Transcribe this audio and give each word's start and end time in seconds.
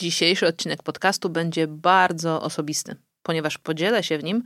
Dzisiejszy 0.00 0.46
odcinek 0.46 0.82
podcastu 0.82 1.30
będzie 1.30 1.66
bardzo 1.66 2.42
osobisty, 2.42 2.96
ponieważ 3.22 3.58
podzielę 3.58 4.02
się 4.02 4.18
w 4.18 4.24
nim 4.24 4.42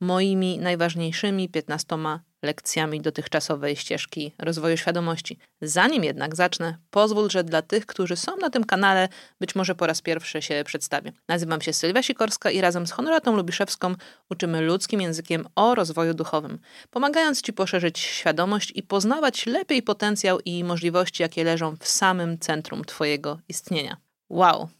moimi 0.00 0.58
najważniejszymi 0.58 1.48
15 1.48 1.96
lekcjami 2.42 3.00
dotychczasowej 3.00 3.76
ścieżki 3.76 4.32
rozwoju 4.38 4.76
świadomości. 4.76 5.38
Zanim 5.62 6.04
jednak 6.04 6.36
zacznę, 6.36 6.78
pozwól, 6.90 7.30
że 7.30 7.44
dla 7.44 7.62
tych, 7.62 7.86
którzy 7.86 8.16
są 8.16 8.36
na 8.36 8.50
tym 8.50 8.64
kanale, 8.64 9.08
być 9.40 9.54
może 9.54 9.74
po 9.74 9.86
raz 9.86 10.02
pierwszy 10.02 10.42
się 10.42 10.62
przedstawię. 10.66 11.12
Nazywam 11.28 11.60
się 11.60 11.72
Sylwia 11.72 12.02
Sikorska 12.02 12.50
i 12.50 12.60
razem 12.60 12.86
z 12.86 12.92
Honoratą 12.92 13.36
Lubiszewską 13.36 13.94
uczymy 14.30 14.60
ludzkim 14.60 15.00
językiem 15.00 15.46
o 15.54 15.74
rozwoju 15.74 16.14
duchowym, 16.14 16.58
pomagając 16.90 17.42
Ci 17.42 17.52
poszerzyć 17.52 17.98
świadomość 17.98 18.72
i 18.74 18.82
poznawać 18.82 19.46
lepiej 19.46 19.82
potencjał 19.82 20.40
i 20.44 20.64
możliwości, 20.64 21.22
jakie 21.22 21.44
leżą 21.44 21.76
w 21.80 21.88
samym 21.88 22.38
centrum 22.38 22.84
Twojego 22.84 23.38
istnienia. 23.48 23.96
Wow! 24.28 24.77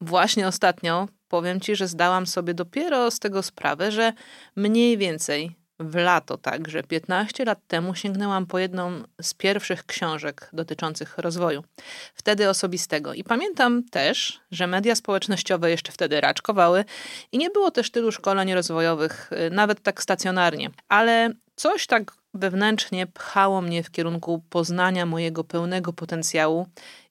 Właśnie 0.00 0.48
ostatnio 0.48 1.08
powiem 1.28 1.60
Ci, 1.60 1.76
że 1.76 1.88
zdałam 1.88 2.26
sobie 2.26 2.54
dopiero 2.54 3.10
z 3.10 3.18
tego 3.18 3.42
sprawę, 3.42 3.92
że 3.92 4.12
mniej 4.56 4.98
więcej 4.98 5.60
w 5.80 5.94
lato, 5.94 6.38
także 6.38 6.82
15 6.82 7.44
lat 7.44 7.58
temu 7.66 7.94
sięgnęłam 7.94 8.46
po 8.46 8.58
jedną 8.58 9.02
z 9.22 9.34
pierwszych 9.34 9.86
książek 9.86 10.50
dotyczących 10.52 11.18
rozwoju, 11.18 11.64
wtedy 12.14 12.48
osobistego. 12.48 13.14
I 13.14 13.24
pamiętam 13.24 13.84
też, 13.84 14.40
że 14.50 14.66
media 14.66 14.94
społecznościowe 14.94 15.70
jeszcze 15.70 15.92
wtedy 15.92 16.20
raczkowały 16.20 16.84
i 17.32 17.38
nie 17.38 17.50
było 17.50 17.70
też 17.70 17.90
tylu 17.90 18.12
szkoleń 18.12 18.54
rozwojowych, 18.54 19.30
y, 19.32 19.50
nawet 19.50 19.82
tak 19.82 20.02
stacjonarnie. 20.02 20.70
Ale 20.88 21.30
coś 21.56 21.86
tak 21.86 22.12
wewnętrznie 22.34 23.06
pchało 23.06 23.60
mnie 23.60 23.82
w 23.82 23.90
kierunku 23.90 24.42
poznania 24.50 25.06
mojego 25.06 25.44
pełnego 25.44 25.92
potencjału 25.92 26.66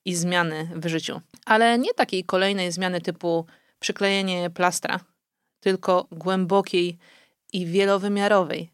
i 0.05 0.15
zmiany 0.15 0.69
w 0.75 0.87
życiu. 0.87 1.21
Ale 1.45 1.79
nie 1.79 1.93
takiej 1.93 2.23
kolejnej 2.23 2.71
zmiany 2.71 3.01
typu 3.01 3.45
przyklejenie 3.79 4.49
plastra, 4.49 4.99
tylko 5.59 6.07
głębokiej 6.11 6.97
i 7.53 7.65
wielowymiarowej. 7.65 8.71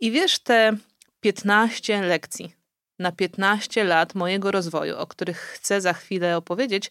I 0.00 0.10
wiesz, 0.10 0.38
te 0.38 0.76
15 1.20 2.02
lekcji 2.02 2.54
na 2.98 3.12
15 3.12 3.84
lat 3.84 4.14
mojego 4.14 4.50
rozwoju, 4.50 4.96
o 4.98 5.06
których 5.06 5.38
chcę 5.38 5.80
za 5.80 5.92
chwilę 5.92 6.36
opowiedzieć, 6.36 6.90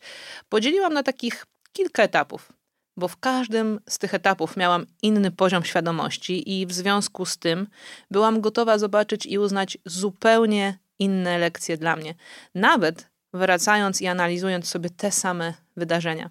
podzieliłam 0.50 0.94
na 0.94 1.04
takich 1.04 1.46
kilka 1.74 2.04
etapów, 2.04 2.52
bo 2.98 3.08
w 3.08 3.18
każdym 3.18 3.80
z 3.90 3.98
tych 3.98 4.14
etapów 4.14 4.58
miałam 4.58 4.86
inny 5.02 5.32
poziom 5.32 5.64
świadomości 5.64 6.60
i 6.60 6.68
w 6.68 6.74
związku 6.74 7.26
z 7.26 7.38
tym 7.38 7.68
byłam 8.12 8.42
gotowa 8.42 8.78
zobaczyć 8.78 9.26
i 9.26 9.40
uznać 9.40 9.78
zupełnie 9.86 10.80
inne 11.00 11.38
lekcje 11.38 11.78
dla 11.78 11.96
mnie, 11.96 12.16
nawet 12.56 13.10
wracając 13.34 14.02
i 14.02 14.08
analizując 14.08 14.68
sobie 14.68 14.90
te 14.90 15.12
same 15.12 15.54
wydarzenia. 15.78 16.30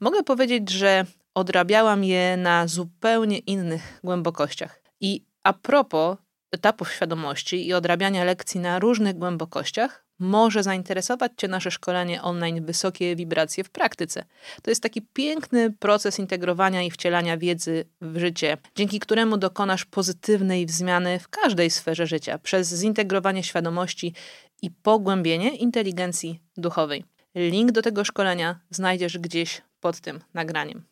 Mogę 0.00 0.22
powiedzieć, 0.22 0.70
że 0.70 1.06
odrabiałam 1.34 2.04
je 2.04 2.36
na 2.36 2.66
zupełnie 2.66 3.38
innych 3.38 4.00
głębokościach. 4.04 4.82
I 5.00 5.24
a 5.42 5.52
propos 5.52 6.16
etapów 6.52 6.92
świadomości 6.92 7.66
i 7.66 7.74
odrabiania 7.74 8.24
lekcji 8.24 8.60
na 8.60 8.78
różnych 8.78 9.18
głębokościach, 9.18 10.04
może 10.22 10.62
zainteresować 10.62 11.32
Cię 11.36 11.48
nasze 11.48 11.70
szkolenie 11.70 12.22
online 12.22 12.64
Wysokie 12.64 13.16
Wibracje 13.16 13.64
w 13.64 13.70
praktyce. 13.70 14.24
To 14.62 14.70
jest 14.70 14.82
taki 14.82 15.02
piękny 15.02 15.70
proces 15.70 16.18
integrowania 16.18 16.82
i 16.82 16.90
wcielania 16.90 17.36
wiedzy 17.38 17.84
w 18.00 18.18
życie, 18.18 18.56
dzięki 18.76 19.00
któremu 19.00 19.36
dokonasz 19.36 19.84
pozytywnej 19.84 20.68
zmiany 20.68 21.18
w 21.18 21.28
każdej 21.28 21.70
sferze 21.70 22.06
życia 22.06 22.38
przez 22.38 22.74
zintegrowanie 22.74 23.42
świadomości 23.42 24.14
i 24.62 24.70
pogłębienie 24.70 25.56
inteligencji 25.56 26.40
duchowej. 26.56 27.04
Link 27.34 27.72
do 27.72 27.82
tego 27.82 28.04
szkolenia 28.04 28.60
znajdziesz 28.70 29.18
gdzieś 29.18 29.62
pod 29.80 30.00
tym 30.00 30.20
nagraniem. 30.34 30.82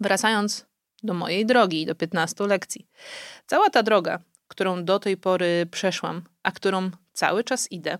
Wracając 0.00 0.66
do 1.02 1.14
mojej 1.14 1.46
drogi, 1.46 1.86
do 1.86 1.94
15 1.94 2.46
lekcji. 2.46 2.86
Cała 3.46 3.70
ta 3.70 3.82
droga, 3.82 4.18
którą 4.48 4.84
do 4.84 4.98
tej 4.98 5.16
pory 5.16 5.66
przeszłam, 5.70 6.22
a 6.42 6.52
którą 6.52 6.90
cały 7.12 7.44
czas 7.44 7.72
idę, 7.72 7.98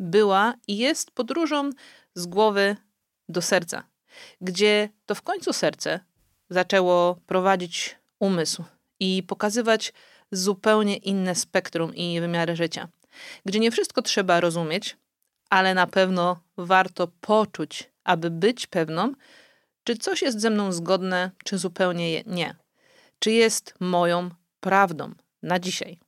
była 0.00 0.54
i 0.66 0.78
jest 0.78 1.10
podróżą 1.10 1.70
z 2.14 2.26
głowy 2.26 2.76
do 3.28 3.42
serca, 3.42 3.84
gdzie 4.40 4.88
to 5.06 5.14
w 5.14 5.22
końcu 5.22 5.52
serce 5.52 6.00
zaczęło 6.50 7.16
prowadzić 7.26 7.96
umysł 8.18 8.64
i 9.00 9.22
pokazywać 9.22 9.92
zupełnie 10.32 10.96
inne 10.96 11.34
spektrum 11.34 11.94
i 11.94 12.20
wymiary 12.20 12.56
życia, 12.56 12.88
gdzie 13.44 13.60
nie 13.60 13.70
wszystko 13.70 14.02
trzeba 14.02 14.40
rozumieć, 14.40 14.96
ale 15.50 15.74
na 15.74 15.86
pewno 15.86 16.40
warto 16.56 17.08
poczuć, 17.20 17.90
aby 18.04 18.30
być 18.30 18.66
pewną, 18.66 19.12
czy 19.84 19.96
coś 19.96 20.22
jest 20.22 20.40
ze 20.40 20.50
mną 20.50 20.72
zgodne, 20.72 21.30
czy 21.44 21.58
zupełnie 21.58 22.22
nie. 22.26 22.56
Czy 23.18 23.30
jest 23.30 23.74
moją 23.80 24.30
prawdą 24.60 25.14
na 25.42 25.58
dzisiaj. 25.58 25.98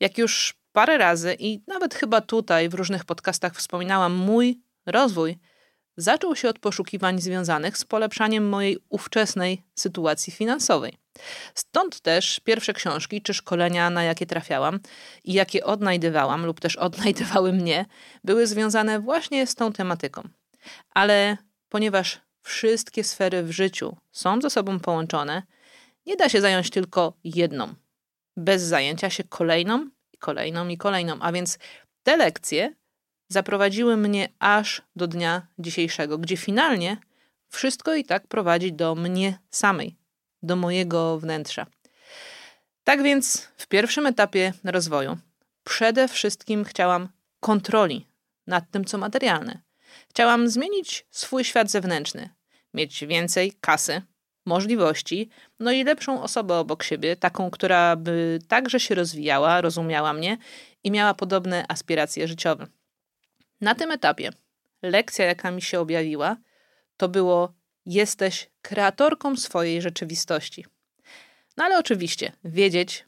Jak 0.00 0.18
już 0.18 0.59
parę 0.72 0.98
razy 0.98 1.36
i 1.38 1.62
nawet 1.66 1.94
chyba 1.94 2.20
tutaj 2.20 2.68
w 2.68 2.74
różnych 2.74 3.04
podcastach 3.04 3.56
wspominałam, 3.56 4.14
mój 4.14 4.60
rozwój 4.86 5.38
zaczął 5.96 6.36
się 6.36 6.48
od 6.48 6.58
poszukiwań 6.58 7.20
związanych 7.20 7.78
z 7.78 7.84
polepszaniem 7.84 8.48
mojej 8.48 8.78
ówczesnej 8.88 9.62
sytuacji 9.74 10.32
finansowej. 10.32 10.98
Stąd 11.54 12.00
też 12.00 12.40
pierwsze 12.44 12.72
książki 12.72 13.22
czy 13.22 13.34
szkolenia, 13.34 13.90
na 13.90 14.02
jakie 14.04 14.26
trafiałam 14.26 14.80
i 15.24 15.32
jakie 15.32 15.64
odnajdywałam 15.64 16.46
lub 16.46 16.60
też 16.60 16.76
odnajdywały 16.76 17.52
mnie, 17.52 17.86
były 18.24 18.46
związane 18.46 19.00
właśnie 19.00 19.46
z 19.46 19.54
tą 19.54 19.72
tematyką. 19.72 20.22
Ale 20.90 21.36
ponieważ 21.68 22.20
wszystkie 22.42 23.04
sfery 23.04 23.42
w 23.42 23.50
życiu 23.50 23.96
są 24.12 24.40
ze 24.40 24.50
sobą 24.50 24.80
połączone, 24.80 25.42
nie 26.06 26.16
da 26.16 26.28
się 26.28 26.40
zająć 26.40 26.70
tylko 26.70 27.12
jedną, 27.24 27.74
bez 28.36 28.62
zajęcia 28.62 29.10
się 29.10 29.24
kolejną 29.24 29.90
kolejną 30.20 30.68
i 30.68 30.76
kolejną. 30.76 31.16
A 31.20 31.32
więc 31.32 31.58
te 32.02 32.16
lekcje 32.16 32.74
zaprowadziły 33.28 33.96
mnie 33.96 34.28
aż 34.38 34.82
do 34.96 35.06
dnia 35.06 35.46
dzisiejszego, 35.58 36.18
gdzie 36.18 36.36
finalnie 36.36 36.96
wszystko 37.48 37.94
i 37.94 38.04
tak 38.04 38.26
prowadzi 38.26 38.72
do 38.72 38.94
mnie 38.94 39.38
samej, 39.50 39.96
do 40.42 40.56
mojego 40.56 41.18
wnętrza. 41.18 41.66
Tak 42.84 43.02
więc 43.02 43.48
w 43.56 43.66
pierwszym 43.66 44.06
etapie 44.06 44.52
rozwoju 44.64 45.18
przede 45.64 46.08
wszystkim 46.08 46.64
chciałam 46.64 47.08
kontroli 47.40 48.06
nad 48.46 48.70
tym, 48.70 48.84
co 48.84 48.98
materialne. 48.98 49.60
Chciałam 50.08 50.48
zmienić 50.48 51.06
swój 51.10 51.44
świat 51.44 51.70
zewnętrzny, 51.70 52.30
mieć 52.74 53.04
więcej 53.06 53.52
kasy, 53.60 54.02
możliwości, 54.50 55.28
no 55.60 55.72
i 55.72 55.84
lepszą 55.84 56.22
osobę 56.22 56.54
obok 56.58 56.82
siebie, 56.82 57.16
taką, 57.16 57.50
która 57.50 57.96
by 57.96 58.38
także 58.48 58.80
się 58.80 58.94
rozwijała, 58.94 59.60
rozumiała 59.60 60.12
mnie 60.12 60.38
i 60.84 60.90
miała 60.90 61.14
podobne 61.14 61.64
aspiracje 61.68 62.28
życiowe. 62.28 62.66
Na 63.60 63.74
tym 63.74 63.90
etapie 63.90 64.30
lekcja, 64.82 65.24
jaka 65.24 65.50
mi 65.50 65.62
się 65.62 65.80
objawiła, 65.80 66.36
to 66.96 67.08
było: 67.08 67.52
jesteś 67.86 68.50
kreatorką 68.62 69.36
swojej 69.36 69.82
rzeczywistości. 69.82 70.66
No 71.56 71.64
ale 71.64 71.78
oczywiście, 71.78 72.32
wiedzieć, 72.44 73.04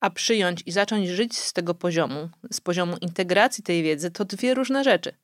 a 0.00 0.10
przyjąć 0.10 0.62
i 0.66 0.72
zacząć 0.72 1.08
żyć 1.08 1.38
z 1.38 1.52
tego 1.52 1.74
poziomu, 1.74 2.30
z 2.52 2.60
poziomu 2.60 2.96
integracji 3.00 3.64
tej 3.64 3.82
wiedzy, 3.82 4.10
to 4.10 4.24
dwie 4.24 4.54
różne 4.54 4.84
rzeczy. 4.84 5.14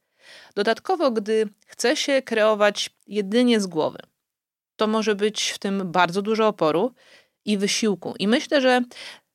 Dodatkowo, 0.55 1.11
gdy 1.11 1.49
chce 1.67 1.97
się 1.97 2.23
kreować 2.23 2.91
jedynie 3.07 3.61
z 3.61 3.67
głowy, 3.67 3.99
to 4.79 4.87
może 4.87 5.15
być 5.15 5.51
w 5.51 5.59
tym 5.59 5.93
bardzo 5.93 6.23
dużo 6.23 6.49
oporu 6.49 6.95
i 7.45 7.59
wysiłku. 7.59 8.15
I 8.19 8.29
myślę, 8.29 8.61
że 8.61 8.83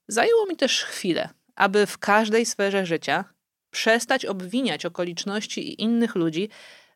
zajęło 0.08 0.46
mi 0.46 0.56
też 0.56 0.84
chwilę, 0.84 1.30
aby 1.56 1.86
w 1.86 1.98
każdej 1.98 2.46
sferze 2.46 2.86
życia 2.86 3.26
przestać 3.72 4.26
obwiniać 4.26 4.86
okoliczności 4.86 5.70
i 5.70 5.82
innych 5.82 6.16
ludzi 6.16 6.50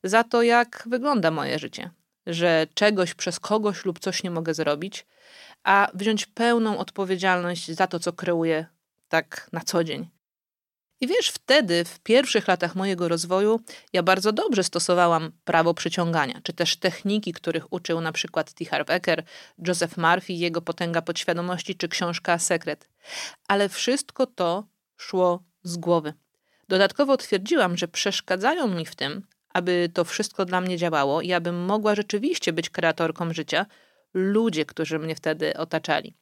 za 0.04 0.24
to, 0.24 0.42
jak 0.42 0.84
wygląda 0.86 1.32
moje 1.32 1.60
życie, 1.60 1.90
że 2.28 2.68
czegoś 2.74 3.14
przez 3.14 3.40
kogoś 3.40 3.86
lub 3.86 4.00
coś 4.00 4.24
nie 4.24 4.32
mogę 4.32 4.54
zrobić, 4.54 5.06
a 5.64 5.92
wziąć 5.94 6.26
pełną 6.26 6.78
odpowiedzialność 6.78 7.72
za 7.72 7.88
to, 7.88 8.00
co 8.00 8.14
kreuję 8.14 8.66
tak 9.10 9.50
na 9.54 9.62
co 9.62 9.84
dzień. 9.84 10.17
I 11.02 11.08
wiesz, 11.08 11.30
wtedy, 11.30 11.86
w 11.86 12.00
pierwszych 12.00 12.48
latach 12.48 12.76
mojego 12.76 13.08
rozwoju, 13.08 13.60
ja 13.94 14.04
bardzo 14.04 14.32
dobrze 14.32 14.64
stosowałam 14.64 15.32
prawo 15.46 15.74
przyciągania, 15.74 16.40
czy 16.44 16.54
też 16.54 16.78
techniki, 16.78 17.34
których 17.34 17.74
uczył 17.74 18.02
na 18.02 18.12
przykład 18.12 18.54
T. 18.54 18.66
Harv 18.66 18.94
Eker, 18.94 19.24
Joseph 19.68 19.98
Murphy, 19.98 20.34
jego 20.34 20.62
potęga 20.62 21.02
podświadomości, 21.02 21.76
czy 21.76 21.88
książka 21.88 22.40
Sekret. 22.40 22.90
Ale 23.48 23.70
wszystko 23.70 24.26
to 24.26 24.68
szło 24.98 25.44
z 25.64 25.78
głowy. 25.78 26.14
Dodatkowo 26.68 27.18
twierdziłam, 27.18 27.78
że 27.78 27.88
przeszkadzają 27.88 28.68
mi 28.68 28.86
w 28.86 28.96
tym, 28.96 29.28
aby 29.54 29.90
to 29.94 30.06
wszystko 30.06 30.46
dla 30.46 30.62
mnie 30.62 30.78
działało 30.78 31.22
i 31.22 31.34
abym 31.34 31.56
mogła 31.56 31.96
rzeczywiście 31.96 32.54
być 32.54 32.70
kreatorką 32.70 33.34
życia, 33.34 33.66
ludzie, 34.14 34.66
którzy 34.66 35.00
mnie 35.00 35.16
wtedy 35.16 35.58
otaczali. 35.58 36.14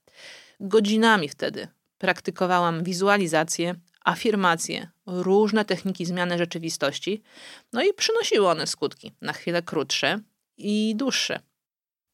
Godzinami 0.60 1.30
wtedy 1.30 1.68
praktykowałam 1.98 2.83
wizualizację, 2.83 3.75
afirmacje, 4.06 4.90
różne 5.06 5.66
techniki 5.66 6.06
zmiany 6.06 6.38
rzeczywistości, 6.38 7.24
no 7.74 7.84
i 7.84 7.94
przynosiły 7.94 8.48
one 8.48 8.68
skutki, 8.68 9.12
na 9.22 9.34
chwilę 9.34 9.62
krótsze 9.62 10.19
i 10.57 10.94
dłuższe. 10.96 11.40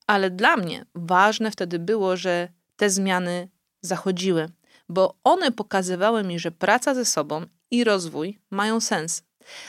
Ale 0.08 0.30
dla 0.30 0.58
mnie 0.58 0.86
ważne 0.96 1.52
wtedy 1.52 1.80
było, 1.80 2.18
że 2.18 2.48
te 2.76 2.90
zmiany 2.90 3.50
zachodziły, 3.82 4.50
bo 4.90 5.16
one 5.24 5.52
pokazywały 5.52 6.24
mi, 6.24 6.40
że 6.40 6.52
praca 6.52 6.96
ze 6.96 7.06
sobą 7.06 7.46
i 7.72 7.84
rozwój 7.84 8.40
mają 8.50 8.82
sens. 8.82 9.24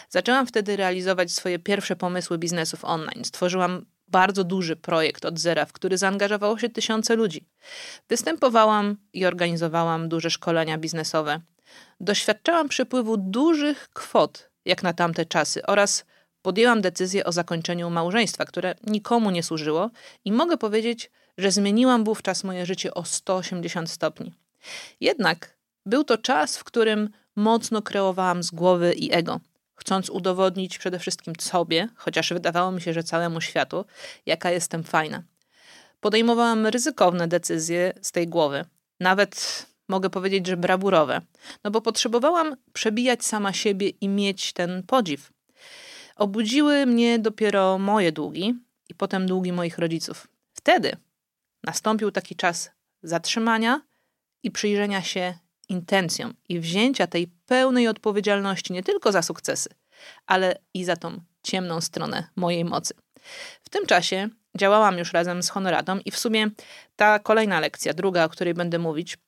Zaczęłam 0.08 0.46
wtedy 0.46 0.76
realizować 0.76 1.32
swoje 1.32 1.58
pierwsze 1.58 1.96
pomysły 1.96 2.38
biznesów 2.38 2.84
online. 2.84 3.24
Stworzyłam 3.24 3.86
bardzo 4.08 4.44
duży 4.44 4.76
projekt 4.76 5.24
od 5.24 5.38
zera, 5.38 5.66
w 5.66 5.72
który 5.72 5.98
zaangażowało 5.98 6.58
się 6.58 6.68
tysiące 6.68 7.16
ludzi. 7.16 7.46
Występowałam 8.08 8.96
i 9.12 9.26
organizowałam 9.26 10.08
duże 10.08 10.30
szkolenia 10.30 10.78
biznesowe. 10.78 11.40
Doświadczałam 12.00 12.68
przepływu 12.68 13.16
dużych 13.16 13.88
kwot, 13.92 14.50
jak 14.64 14.82
na 14.82 14.92
tamte 14.92 15.26
czasy, 15.26 15.66
oraz 15.66 16.04
podjęłam 16.42 16.80
decyzję 16.80 17.24
o 17.24 17.32
zakończeniu 17.32 17.90
małżeństwa, 17.90 18.44
które 18.44 18.74
nikomu 18.86 19.30
nie 19.30 19.42
służyło, 19.42 19.90
i 20.24 20.32
mogę 20.32 20.56
powiedzieć, 20.56 21.10
że 21.38 21.50
zmieniłam 21.50 22.04
wówczas 22.04 22.44
moje 22.44 22.66
życie 22.66 22.94
o 22.94 23.04
180 23.04 23.90
stopni. 23.90 24.32
Jednak 25.00 25.56
był 25.86 26.04
to 26.04 26.18
czas, 26.18 26.58
w 26.58 26.64
którym 26.64 27.08
mocno 27.36 27.82
kreowałam 27.82 28.42
z 28.42 28.50
głowy 28.50 28.92
i 28.92 29.14
ego 29.14 29.40
chcąc 29.82 30.10
udowodnić 30.10 30.78
przede 30.78 30.98
wszystkim 30.98 31.34
sobie, 31.40 31.88
chociaż 31.96 32.32
wydawało 32.32 32.72
mi 32.72 32.80
się, 32.80 32.92
że 32.92 33.02
całemu 33.02 33.40
światu, 33.40 33.84
jaka 34.26 34.50
jestem 34.50 34.84
fajna. 34.84 35.22
Podejmowałam 36.00 36.66
ryzykowne 36.66 37.28
decyzje 37.28 37.92
z 38.02 38.12
tej 38.12 38.28
głowy, 38.28 38.64
nawet 39.00 39.66
mogę 39.92 40.10
powiedzieć, 40.10 40.46
że 40.46 40.56
brawurowe, 40.56 41.20
no 41.64 41.70
bo 41.70 41.80
potrzebowałam 41.80 42.56
przebijać 42.72 43.24
sama 43.24 43.52
siebie 43.52 43.88
i 43.88 44.08
mieć 44.08 44.52
ten 44.52 44.82
podziw. 44.82 45.32
Obudziły 46.16 46.86
mnie 46.86 47.18
dopiero 47.18 47.78
moje 47.78 48.12
długi 48.12 48.54
i 48.88 48.94
potem 48.94 49.26
długi 49.26 49.52
moich 49.52 49.78
rodziców. 49.78 50.28
Wtedy 50.52 50.96
nastąpił 51.64 52.10
taki 52.10 52.36
czas 52.36 52.70
zatrzymania 53.02 53.80
i 54.42 54.50
przyjrzenia 54.50 55.02
się 55.02 55.34
intencją 55.68 56.34
i 56.48 56.60
wzięcia 56.60 57.06
tej 57.06 57.28
pełnej 57.46 57.88
odpowiedzialności 57.88 58.72
nie 58.72 58.82
tylko 58.82 59.12
za 59.12 59.22
sukcesy, 59.22 59.70
ale 60.26 60.58
i 60.74 60.84
za 60.84 60.96
tą 60.96 61.20
ciemną 61.42 61.80
stronę 61.80 62.24
mojej 62.36 62.64
mocy. 62.64 62.94
W 63.62 63.68
tym 63.68 63.86
czasie 63.86 64.28
działałam 64.58 64.98
już 64.98 65.12
razem 65.12 65.42
z 65.42 65.48
Honoratą 65.48 65.98
i 65.98 66.10
w 66.10 66.18
sumie 66.18 66.50
ta 66.96 67.18
kolejna 67.18 67.60
lekcja, 67.60 67.94
druga, 67.94 68.24
o 68.24 68.28
której 68.28 68.54
będę 68.54 68.78
mówić, 68.78 69.18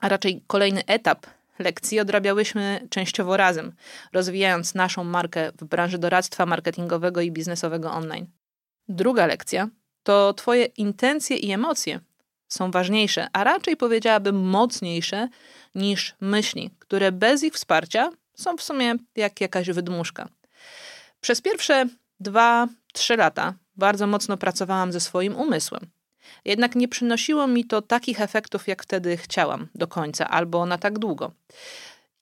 a 0.00 0.08
raczej 0.08 0.42
kolejny 0.46 0.84
etap 0.86 1.26
lekcji 1.58 2.00
odrabiałyśmy 2.00 2.86
częściowo 2.90 3.36
razem, 3.36 3.72
rozwijając 4.12 4.74
naszą 4.74 5.04
markę 5.04 5.52
w 5.52 5.64
branży 5.64 5.98
doradztwa 5.98 6.46
marketingowego 6.46 7.20
i 7.20 7.32
biznesowego 7.32 7.92
online. 7.92 8.26
Druga 8.88 9.26
lekcja 9.26 9.68
to 10.02 10.34
Twoje 10.34 10.64
intencje 10.64 11.36
i 11.36 11.52
emocje 11.52 12.00
są 12.48 12.70
ważniejsze, 12.70 13.28
a 13.32 13.44
raczej 13.44 13.76
powiedziałabym 13.76 14.36
mocniejsze 14.36 15.28
niż 15.74 16.14
myśli, 16.20 16.70
które 16.78 17.12
bez 17.12 17.42
ich 17.42 17.54
wsparcia 17.54 18.10
są 18.34 18.56
w 18.56 18.62
sumie 18.62 18.94
jak 19.16 19.40
jakaś 19.40 19.70
wydmuszka. 19.70 20.28
Przez 21.20 21.40
pierwsze 21.40 21.86
dwa, 22.20 22.68
trzy 22.92 23.16
lata 23.16 23.54
bardzo 23.76 24.06
mocno 24.06 24.36
pracowałam 24.36 24.92
ze 24.92 25.00
swoim 25.00 25.36
umysłem. 25.36 25.86
Jednak 26.44 26.74
nie 26.74 26.88
przynosiło 26.88 27.46
mi 27.46 27.64
to 27.64 27.82
takich 27.82 28.20
efektów, 28.20 28.68
jak 28.68 28.82
wtedy 28.82 29.16
chciałam 29.16 29.68
do 29.74 29.86
końca 29.86 30.28
albo 30.28 30.66
na 30.66 30.78
tak 30.78 30.98
długo. 30.98 31.32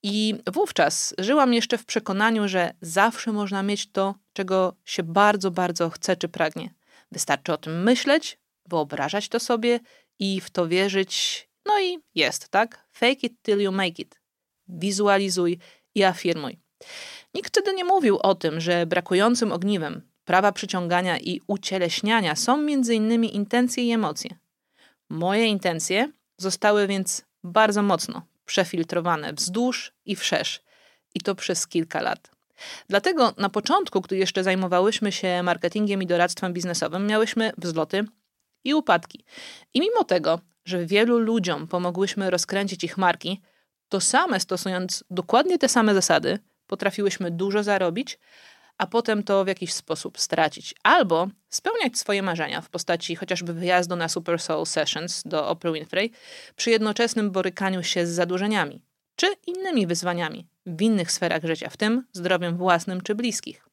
I 0.03 0.35
wówczas 0.53 1.15
żyłam 1.19 1.55
jeszcze 1.55 1.79
w 1.79 1.87
przekonaniu, 1.87 2.49
że 2.49 2.75
zawsze 2.81 3.33
można 3.33 3.63
mieć 3.63 3.93
to, 3.93 4.15
czego 4.33 4.75
się 4.85 5.03
bardzo, 5.03 5.51
bardzo 5.51 5.91
chce 5.91 6.17
czy 6.17 6.29
pragnie. 6.29 6.71
Wystarczy 7.13 7.53
o 7.53 7.57
tym 7.57 7.83
myśleć, 7.83 8.39
wyobrażać 8.67 9.29
to 9.29 9.41
sobie 9.41 9.81
i 10.19 10.41
w 10.41 10.51
to 10.51 10.69
wierzyć. 10.69 11.49
No 11.67 11.81
i 11.81 11.99
jest, 12.15 12.49
tak? 12.49 12.87
Fake 12.93 13.27
it 13.27 13.43
till 13.43 13.59
you 13.59 13.73
make 13.73 13.99
it. 13.99 14.21
Wizualizuj 14.69 15.59
i 15.95 16.05
afirmuj. 16.05 16.59
Nikt 17.35 17.49
wtedy 17.49 17.75
nie 17.75 17.85
mówił 17.85 18.19
o 18.23 18.35
tym, 18.35 18.61
że 18.61 18.87
brakującym 18.87 19.53
ogniwem 19.53 20.03
prawa 20.25 20.53
przyciągania 20.53 21.19
i 21.19 21.41
ucieleśniania 21.47 22.37
są 22.37 22.57
między 22.57 22.95
innymi 22.95 23.37
intencje 23.37 23.85
i 23.85 23.91
emocje. 23.91 24.31
Moje 25.09 25.47
intencje 25.47 26.13
zostały 26.37 26.87
więc 26.87 27.25
bardzo 27.45 27.83
mocno 27.83 28.23
przefiltrowane 28.45 29.33
wzdłuż 29.33 29.93
i 30.05 30.17
wszerz 30.17 30.63
i 31.15 31.21
to 31.21 31.35
przez 31.35 31.67
kilka 31.67 32.03
lat. 32.03 32.31
Dlatego 32.89 33.35
na 33.37 33.49
początku, 33.49 34.01
gdy 34.01 34.17
jeszcze 34.17 34.45
zajmowałyśmy 34.45 35.13
się 35.13 35.43
marketingiem 35.43 36.03
i 36.03 36.07
doradztwem 36.07 36.53
biznesowym, 36.53 37.07
miałyśmy 37.07 37.53
wzloty 37.59 38.05
i 38.65 38.75
upadki. 38.75 39.25
I 39.75 39.81
mimo 39.81 40.05
tego, 40.05 40.41
że 40.65 40.87
wielu 40.87 41.19
ludziom 41.19 41.67
pomogłyśmy 41.67 42.31
rozkręcić 42.31 42.85
ich 42.85 42.99
marki, 42.99 43.41
to 43.89 44.01
same 44.01 44.41
stosując 44.41 45.05
dokładnie 45.11 45.59
te 45.59 45.69
same 45.69 45.95
zasady, 45.95 46.39
potrafiłyśmy 46.67 47.31
dużo 47.31 47.63
zarobić, 47.63 48.19
a 48.79 48.87
potem 48.87 49.23
to 49.23 49.45
w 49.45 49.49
jakiś 49.49 49.73
sposób 49.73 50.19
stracić. 50.19 50.75
Albo 50.83 51.29
spełniać 51.49 51.99
swoje 51.99 52.23
marzenia 52.23 52.61
w 52.61 52.71
postaci 52.71 53.17
chociażby 53.17 53.53
wyjazdu 53.53 53.97
na 53.97 54.09
Super 54.09 54.41
Soul 54.41 54.67
Sessions 54.67 55.23
do 55.25 55.49
Oprah 55.49 55.75
Winfrey 55.75 56.11
przy 56.57 56.71
jednoczesnym 56.71 57.31
borykaniu 57.31 57.83
się 57.83 58.07
z 58.07 58.11
zadłużeniami 58.11 58.83
czy 59.17 59.27
innymi 59.47 59.87
wyzwaniami 59.87 60.47
w 60.67 60.83
innych 60.83 61.13
sferach 61.13 61.45
życia, 61.45 61.71
w 61.71 61.77
tym 61.77 62.07
zdrowiem 62.13 62.57
własnym 62.57 63.01
czy 63.01 63.15
bliskich. 63.15 63.69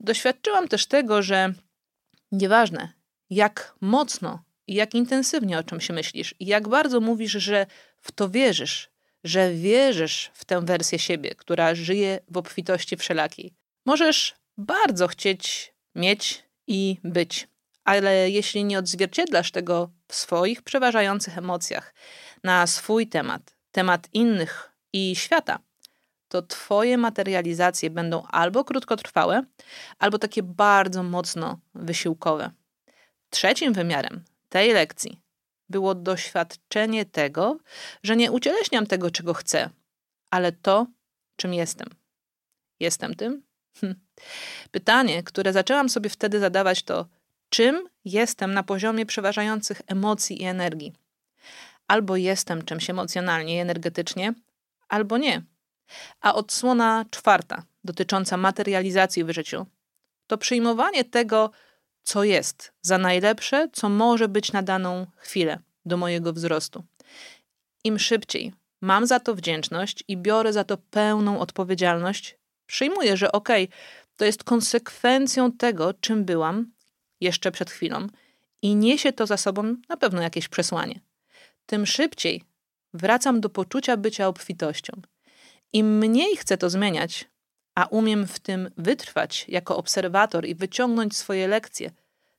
Doświadczyłam 0.00 0.68
też 0.68 0.86
tego, 0.86 1.22
że 1.22 1.52
nieważne 2.32 2.92
jak 3.30 3.74
mocno 3.80 4.42
i 4.66 4.74
jak 4.74 4.94
intensywnie 4.94 5.58
o 5.58 5.62
czymś 5.62 5.90
myślisz 5.90 6.34
i 6.40 6.46
jak 6.46 6.68
bardzo 6.68 7.00
mówisz, 7.00 7.32
że 7.32 7.66
w 8.00 8.12
to 8.12 8.28
wierzysz, 8.28 8.90
że 9.24 9.52
wierzysz 9.52 10.30
w 10.34 10.44
tę 10.44 10.60
wersję 10.64 10.98
siebie, 10.98 11.34
która 11.34 11.74
żyje 11.74 12.20
w 12.30 12.36
obfitości 12.36 12.96
wszelakiej. 12.96 13.54
Możesz 13.88 14.34
bardzo 14.56 15.08
chcieć 15.08 15.74
mieć 15.94 16.44
i 16.66 16.98
być, 17.04 17.48
ale 17.84 18.30
jeśli 18.30 18.64
nie 18.64 18.78
odzwierciedlasz 18.78 19.50
tego 19.50 19.90
w 20.08 20.14
swoich 20.14 20.62
przeważających 20.62 21.38
emocjach 21.38 21.94
na 22.44 22.66
swój 22.66 23.06
temat, 23.06 23.56
temat 23.72 24.08
innych 24.12 24.72
i 24.92 25.16
świata, 25.16 25.58
to 26.28 26.42
Twoje 26.42 26.98
materializacje 26.98 27.90
będą 27.90 28.22
albo 28.26 28.64
krótkotrwałe, 28.64 29.42
albo 29.98 30.18
takie 30.18 30.42
bardzo 30.42 31.02
mocno 31.02 31.58
wysiłkowe. 31.74 32.50
Trzecim 33.30 33.72
wymiarem 33.72 34.24
tej 34.48 34.72
lekcji 34.72 35.20
było 35.68 35.94
doświadczenie 35.94 37.04
tego, 37.04 37.58
że 38.02 38.16
nie 38.16 38.32
ucieleśniam 38.32 38.86
tego, 38.86 39.10
czego 39.10 39.34
chcę, 39.34 39.70
ale 40.30 40.52
to, 40.52 40.86
czym 41.36 41.54
jestem. 41.54 41.88
Jestem 42.80 43.14
tym? 43.14 43.47
Hm. 43.80 43.94
Pytanie, 44.70 45.22
które 45.22 45.52
zaczęłam 45.52 45.88
sobie 45.88 46.10
wtedy 46.10 46.40
zadawać, 46.40 46.82
to 46.82 47.06
czym 47.48 47.88
jestem 48.04 48.54
na 48.54 48.62
poziomie 48.62 49.06
przeważających 49.06 49.82
emocji 49.86 50.42
i 50.42 50.44
energii? 50.44 50.92
Albo 51.88 52.16
jestem 52.16 52.64
czymś 52.64 52.90
emocjonalnie 52.90 53.56
i 53.56 53.58
energetycznie, 53.58 54.34
albo 54.88 55.18
nie. 55.18 55.42
A 56.20 56.34
odsłona 56.34 57.04
czwarta, 57.10 57.62
dotycząca 57.84 58.36
materializacji 58.36 59.24
w 59.24 59.30
życiu, 59.30 59.66
to 60.26 60.38
przyjmowanie 60.38 61.04
tego, 61.04 61.50
co 62.02 62.24
jest 62.24 62.72
za 62.82 62.98
najlepsze, 62.98 63.68
co 63.72 63.88
może 63.88 64.28
być 64.28 64.52
na 64.52 64.62
daną 64.62 65.06
chwilę 65.16 65.58
do 65.84 65.96
mojego 65.96 66.32
wzrostu. 66.32 66.84
Im 67.84 67.98
szybciej 67.98 68.52
mam 68.80 69.06
za 69.06 69.20
to 69.20 69.34
wdzięczność 69.34 70.04
i 70.08 70.16
biorę 70.16 70.52
za 70.52 70.64
to 70.64 70.76
pełną 70.76 71.40
odpowiedzialność, 71.40 72.37
przyjmuję, 72.68 73.16
że 73.16 73.32
okej, 73.32 73.64
okay, 73.64 73.78
to 74.16 74.24
jest 74.24 74.44
konsekwencją 74.44 75.52
tego, 75.52 75.94
czym 75.94 76.24
byłam 76.24 76.72
jeszcze 77.20 77.52
przed 77.52 77.70
chwilą 77.70 78.06
i 78.62 78.76
niesie 78.76 79.12
to 79.12 79.26
za 79.26 79.36
sobą 79.36 79.76
na 79.88 79.96
pewno 79.96 80.22
jakieś 80.22 80.48
przesłanie. 80.48 81.00
Tym 81.66 81.86
szybciej 81.86 82.42
wracam 82.94 83.40
do 83.40 83.48
poczucia 83.48 83.96
bycia 83.96 84.28
obfitością. 84.28 84.92
Im 85.72 85.98
mniej 85.98 86.36
chcę 86.36 86.58
to 86.58 86.70
zmieniać, 86.70 87.28
a 87.74 87.86
umiem 87.86 88.26
w 88.26 88.38
tym 88.38 88.70
wytrwać 88.76 89.44
jako 89.48 89.76
obserwator 89.76 90.46
i 90.46 90.54
wyciągnąć 90.54 91.16
swoje 91.16 91.48
lekcje, 91.48 91.90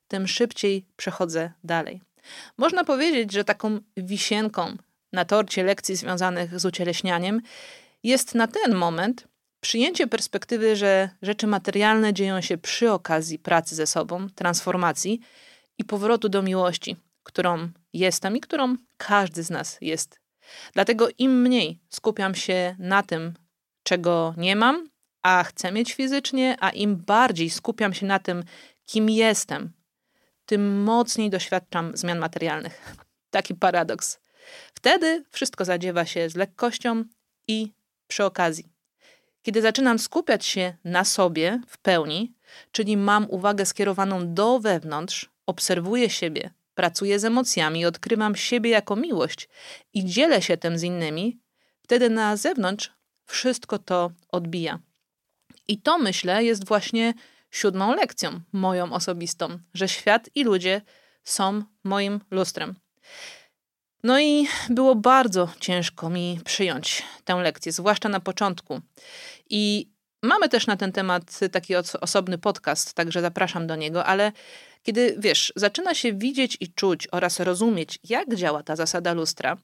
tym 0.08 0.28
szybciej 0.28 0.84
przechodzę 0.96 1.52
dalej. 1.64 2.00
Można 2.56 2.84
powiedzieć, 2.84 3.32
że 3.32 3.44
taką 3.44 3.78
wisienką 3.96 4.76
na 5.12 5.24
torcie 5.24 5.62
lekcji 5.62 5.96
związanych 5.96 6.60
z 6.60 6.64
ucieleśnianiem 6.64 7.40
jest 8.02 8.34
na 8.34 8.46
ten 8.46 8.74
moment 8.74 9.28
przyjęcie 9.60 10.06
perspektywy, 10.06 10.76
że 10.76 11.10
rzeczy 11.22 11.46
materialne 11.46 12.12
dzieją 12.12 12.40
się 12.40 12.58
przy 12.58 12.92
okazji 12.92 13.38
pracy 13.38 13.74
ze 13.74 13.86
sobą, 13.86 14.26
transformacji 14.34 15.20
i 15.78 15.84
powrotu 15.84 16.28
do 16.28 16.42
miłości, 16.42 16.96
którą 17.22 17.68
jestem 17.92 18.36
i 18.36 18.40
którą 18.40 18.76
każdy 18.96 19.42
z 19.42 19.50
nas 19.50 19.78
jest. 19.80 20.20
Dlatego 20.72 21.08
im 21.18 21.42
mniej 21.42 21.78
skupiam 21.88 22.34
się 22.34 22.76
na 22.78 23.02
tym, 23.02 23.34
czego 23.82 24.34
nie 24.36 24.56
mam, 24.56 24.90
a 25.22 25.44
chcę 25.44 25.72
mieć 25.72 25.94
fizycznie, 25.94 26.56
a 26.60 26.70
im 26.70 26.96
bardziej 26.96 27.50
skupiam 27.50 27.94
się 27.94 28.06
na 28.06 28.18
tym, 28.18 28.44
kim 28.86 29.10
jestem, 29.10 29.72
tym 30.46 30.82
mocniej 30.82 31.30
doświadczam 31.30 31.96
zmian 31.96 32.18
materialnych. 32.18 32.96
Taki 33.30 33.54
paradoks. 33.54 34.20
Wtedy 34.74 35.24
wszystko 35.30 35.64
zadziewa 35.64 36.04
się 36.04 36.30
z 36.30 36.36
lekkością 36.36 37.04
i 37.48 37.72
przy 38.06 38.24
okazji. 38.24 38.79
Kiedy 39.42 39.62
zaczynam 39.62 39.98
skupiać 39.98 40.46
się 40.46 40.76
na 40.84 41.04
sobie 41.04 41.60
w 41.66 41.78
pełni, 41.78 42.32
czyli 42.72 42.96
mam 42.96 43.26
uwagę 43.30 43.66
skierowaną 43.66 44.34
do 44.34 44.60
wewnątrz, 44.60 45.30
obserwuję 45.46 46.10
siebie, 46.10 46.50
pracuję 46.74 47.18
z 47.18 47.24
emocjami, 47.24 47.86
odkrywam 47.86 48.36
siebie 48.36 48.70
jako 48.70 48.96
miłość 48.96 49.48
i 49.94 50.04
dzielę 50.04 50.42
się 50.42 50.56
tym 50.56 50.78
z 50.78 50.82
innymi, 50.82 51.38
wtedy 51.82 52.10
na 52.10 52.36
zewnątrz 52.36 52.92
wszystko 53.26 53.78
to 53.78 54.10
odbija. 54.28 54.78
I 55.68 55.78
to 55.78 55.98
myślę 55.98 56.44
jest 56.44 56.68
właśnie 56.68 57.14
siódmą 57.50 57.94
lekcją, 57.94 58.40
moją 58.52 58.92
osobistą, 58.92 59.58
że 59.74 59.88
świat 59.88 60.30
i 60.34 60.44
ludzie 60.44 60.82
są 61.24 61.62
moim 61.84 62.20
lustrem. 62.30 62.74
No 64.02 64.20
i 64.20 64.46
było 64.70 64.94
bardzo 64.94 65.48
ciężko 65.60 66.10
mi 66.10 66.40
przyjąć 66.44 67.02
tę 67.24 67.34
lekcję, 67.34 67.72
zwłaszcza 67.72 68.08
na 68.08 68.20
początku. 68.20 68.80
I 69.50 69.90
mamy 70.22 70.48
też 70.48 70.66
na 70.66 70.76
ten 70.76 70.92
temat 70.92 71.40
taki 71.52 71.74
osobny 72.00 72.38
podcast, 72.38 72.94
także 72.94 73.20
zapraszam 73.20 73.66
do 73.66 73.76
niego, 73.76 74.04
ale 74.04 74.32
kiedy 74.82 75.16
wiesz, 75.18 75.52
zaczyna 75.56 75.94
się 75.94 76.12
widzieć 76.12 76.56
i 76.60 76.72
czuć 76.72 77.08
oraz 77.12 77.40
rozumieć, 77.40 77.98
jak 78.04 78.34
działa 78.34 78.62
ta 78.62 78.76
zasada 78.76 79.12
lustra, 79.12 79.56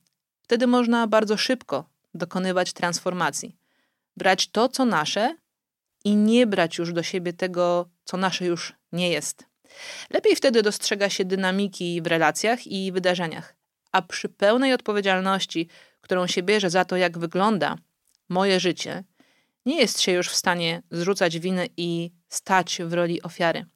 wtedy 0.43 0.67
można 0.67 1.07
bardzo 1.07 1.37
szybko 1.37 1.85
dokonywać 2.15 2.73
transformacji. 2.73 3.57
Brać 4.17 4.49
to, 4.49 4.69
co 4.69 4.85
nasze 4.85 5.37
i 6.05 6.17
nie 6.17 6.47
brać 6.47 6.79
już 6.79 6.93
do 6.93 7.03
siebie 7.03 7.33
tego, 7.33 7.89
co 8.05 8.17
nasze 8.17 8.45
już 8.45 8.73
nie 8.93 9.11
jest. 9.11 9.45
Lepiej 10.11 10.37
wtedy 10.37 10.63
dostrzega 10.63 11.11
się 11.11 11.25
dynamiki 11.25 12.03
w 12.03 12.07
relacjach 12.07 12.67
i 12.67 12.93
wydarzeniach, 12.93 13.56
a 13.97 14.03
przy 14.03 14.29
pełnej 14.29 14.73
odpowiedzialności, 14.73 15.69
którą 16.01 16.27
się 16.27 16.43
bierze 16.43 16.71
za 16.71 16.85
to, 16.85 16.97
jak 16.97 17.19
wygląda 17.19 17.77
moje 18.29 18.61
życie, 18.61 19.05
nie 19.67 19.81
jest 19.81 20.01
się 20.01 20.13
już 20.13 20.29
w 20.29 20.37
stanie 20.37 20.83
zrzucać 20.91 21.39
winy 21.39 21.69
i 21.77 22.11
stać 22.29 22.79
w 22.85 22.93
roli 22.93 23.23
ofiary. 23.23 23.67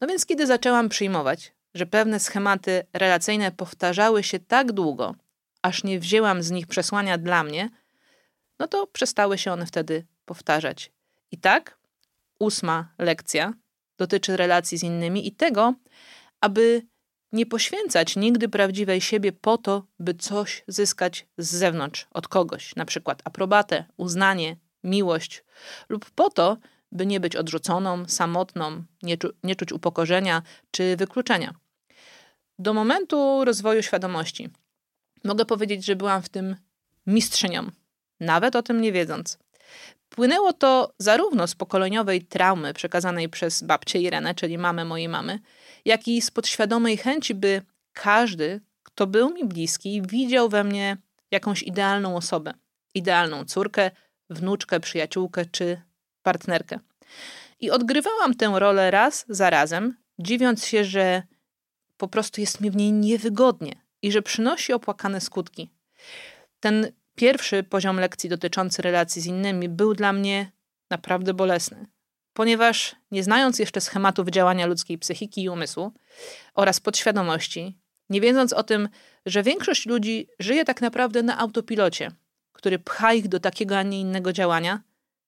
No 0.00 0.06
więc, 0.06 0.26
kiedy 0.26 0.46
zaczęłam 0.46 0.88
przyjmować, 0.88 1.52
że 1.74 1.86
pewne 1.86 2.20
schematy 2.20 2.86
relacyjne 2.92 3.52
powtarzały 3.52 4.22
się 4.22 4.38
tak 4.38 4.72
długo, 4.72 5.14
aż 5.62 5.84
nie 5.84 6.00
wzięłam 6.00 6.42
z 6.42 6.50
nich 6.50 6.66
przesłania 6.66 7.18
dla 7.18 7.44
mnie, 7.44 7.70
no 8.58 8.68
to 8.68 8.86
przestały 8.86 9.38
się 9.38 9.52
one 9.52 9.66
wtedy 9.66 10.06
powtarzać. 10.24 10.92
I 11.30 11.38
tak, 11.38 11.78
ósma 12.38 12.94
lekcja 12.98 13.52
dotyczy 13.98 14.36
relacji 14.36 14.78
z 14.78 14.82
innymi 14.82 15.28
i 15.28 15.32
tego, 15.32 15.74
aby 16.40 16.82
nie 17.34 17.46
poświęcać 17.46 18.16
nigdy 18.16 18.48
prawdziwej 18.48 19.00
siebie 19.00 19.32
po 19.32 19.58
to, 19.58 19.86
by 19.98 20.14
coś 20.14 20.64
zyskać 20.68 21.26
z 21.38 21.50
zewnątrz 21.50 22.06
od 22.10 22.28
kogoś, 22.28 22.76
na 22.76 22.84
przykład 22.84 23.22
aprobatę, 23.24 23.84
uznanie, 23.96 24.56
miłość, 24.84 25.44
lub 25.88 26.10
po 26.10 26.30
to, 26.30 26.56
by 26.92 27.06
nie 27.06 27.20
być 27.20 27.36
odrzuconą, 27.36 28.08
samotną, 28.08 28.84
nie, 29.02 29.18
czu 29.18 29.28
nie 29.42 29.56
czuć 29.56 29.72
upokorzenia 29.72 30.42
czy 30.70 30.96
wykluczenia. 30.96 31.54
Do 32.58 32.74
momentu 32.74 33.44
rozwoju 33.44 33.82
świadomości 33.82 34.50
mogę 35.24 35.44
powiedzieć, 35.44 35.84
że 35.84 35.96
byłam 35.96 36.22
w 36.22 36.28
tym 36.28 36.56
mistrzynią, 37.06 37.70
nawet 38.20 38.56
o 38.56 38.62
tym 38.62 38.80
nie 38.80 38.92
wiedząc. 38.92 39.38
Płynęło 40.08 40.52
to 40.52 40.94
zarówno 40.98 41.46
z 41.46 41.54
pokoleniowej 41.54 42.22
traumy 42.22 42.74
przekazanej 42.74 43.28
przez 43.28 43.62
babcię 43.62 44.00
Irenę, 44.00 44.34
czyli 44.34 44.58
mamę 44.58 44.84
mojej 44.84 45.08
mamy, 45.08 45.38
jak 45.84 46.08
i 46.08 46.22
z 46.22 46.30
podświadomej 46.30 46.96
chęci, 46.96 47.34
by 47.34 47.62
każdy, 47.92 48.60
kto 48.82 49.06
był 49.06 49.30
mi 49.30 49.44
bliski, 49.44 50.02
widział 50.02 50.48
we 50.48 50.64
mnie 50.64 50.96
jakąś 51.30 51.62
idealną 51.62 52.16
osobę. 52.16 52.54
Idealną 52.94 53.44
córkę, 53.44 53.90
wnuczkę, 54.30 54.80
przyjaciółkę 54.80 55.46
czy 55.46 55.82
partnerkę. 56.22 56.78
I 57.60 57.70
odgrywałam 57.70 58.34
tę 58.34 58.52
rolę 58.54 58.90
raz 58.90 59.24
za 59.28 59.50
razem, 59.50 59.96
dziwiąc 60.18 60.66
się, 60.66 60.84
że 60.84 61.22
po 61.96 62.08
prostu 62.08 62.40
jest 62.40 62.60
mi 62.60 62.70
w 62.70 62.76
niej 62.76 62.92
niewygodnie 62.92 63.72
i 64.02 64.12
że 64.12 64.22
przynosi 64.22 64.72
opłakane 64.72 65.20
skutki. 65.20 65.70
Ten 66.60 66.92
pierwszy 67.14 67.62
poziom 67.62 67.96
lekcji 67.96 68.30
dotyczący 68.30 68.82
relacji 68.82 69.22
z 69.22 69.26
innymi 69.26 69.68
był 69.68 69.94
dla 69.94 70.12
mnie 70.12 70.52
naprawdę 70.90 71.34
bolesny, 71.34 71.86
ponieważ 72.34 72.96
nie 73.10 73.22
znając 73.22 73.58
jeszcze 73.58 73.80
schematów 73.80 74.28
działania 74.28 74.66
ludzkiej 74.66 74.98
psychiki 74.98 75.42
i 75.42 75.48
umysłu 75.48 75.92
oraz 76.54 76.80
podświadomości, 76.80 77.78
nie 78.10 78.20
wiedząc 78.20 78.52
o 78.52 78.62
tym, 78.62 78.88
że 79.26 79.42
większość 79.42 79.86
ludzi 79.86 80.28
żyje 80.38 80.64
tak 80.64 80.80
naprawdę 80.80 81.22
na 81.22 81.38
autopilocie, 81.38 82.10
który 82.52 82.78
pcha 82.78 83.12
ich 83.12 83.28
do 83.28 83.40
takiego, 83.40 83.78
a 83.78 83.82
nie 83.82 84.00
innego 84.00 84.32
działania, 84.32 84.82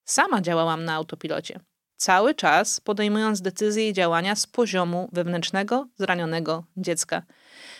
sama 0.05 0.41
działałam 0.41 0.85
na 0.85 0.93
autopilocie. 0.93 1.59
Cały 1.95 2.35
czas 2.35 2.79
podejmując 2.79 3.41
decyzje 3.41 3.89
i 3.89 3.93
działania 3.93 4.35
z 4.35 4.47
poziomu 4.47 5.09
wewnętrznego, 5.13 5.87
zranionego 5.95 6.65
dziecka, 6.77 7.23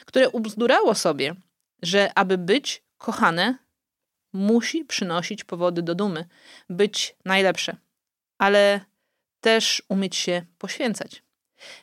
które 0.05 0.29
ubzdurało 0.29 0.95
sobie, 0.95 1.35
że 1.81 2.11
aby 2.15 2.37
być 2.37 2.83
kochane, 2.97 3.57
musi 4.33 4.85
przynosić 4.85 5.43
powody 5.43 5.81
do 5.81 5.95
dumy, 5.95 6.25
być 6.69 7.15
najlepsze, 7.25 7.77
ale 8.37 8.81
też 9.41 9.83
umieć 9.89 10.15
się 10.15 10.45
poświęcać. 10.57 11.23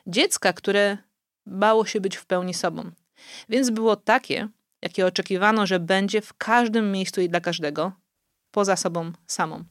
Dziecka, 0.07 0.53
które 0.53 0.97
bało 1.45 1.85
się 1.85 2.01
być 2.01 2.15
w 2.15 2.25
pełni 2.25 2.53
sobą, 2.53 2.91
więc 3.49 3.69
było 3.69 3.95
takie, 3.95 4.47
jakie 4.81 5.05
oczekiwano, 5.05 5.65
że 5.65 5.79
będzie 5.79 6.21
w 6.21 6.33
każdym 6.33 6.91
miejscu 6.91 7.21
i 7.21 7.29
dla 7.29 7.39
każdego, 7.39 7.91
poza 8.51 8.75
sobą 8.75 9.11
samą. 9.27 9.63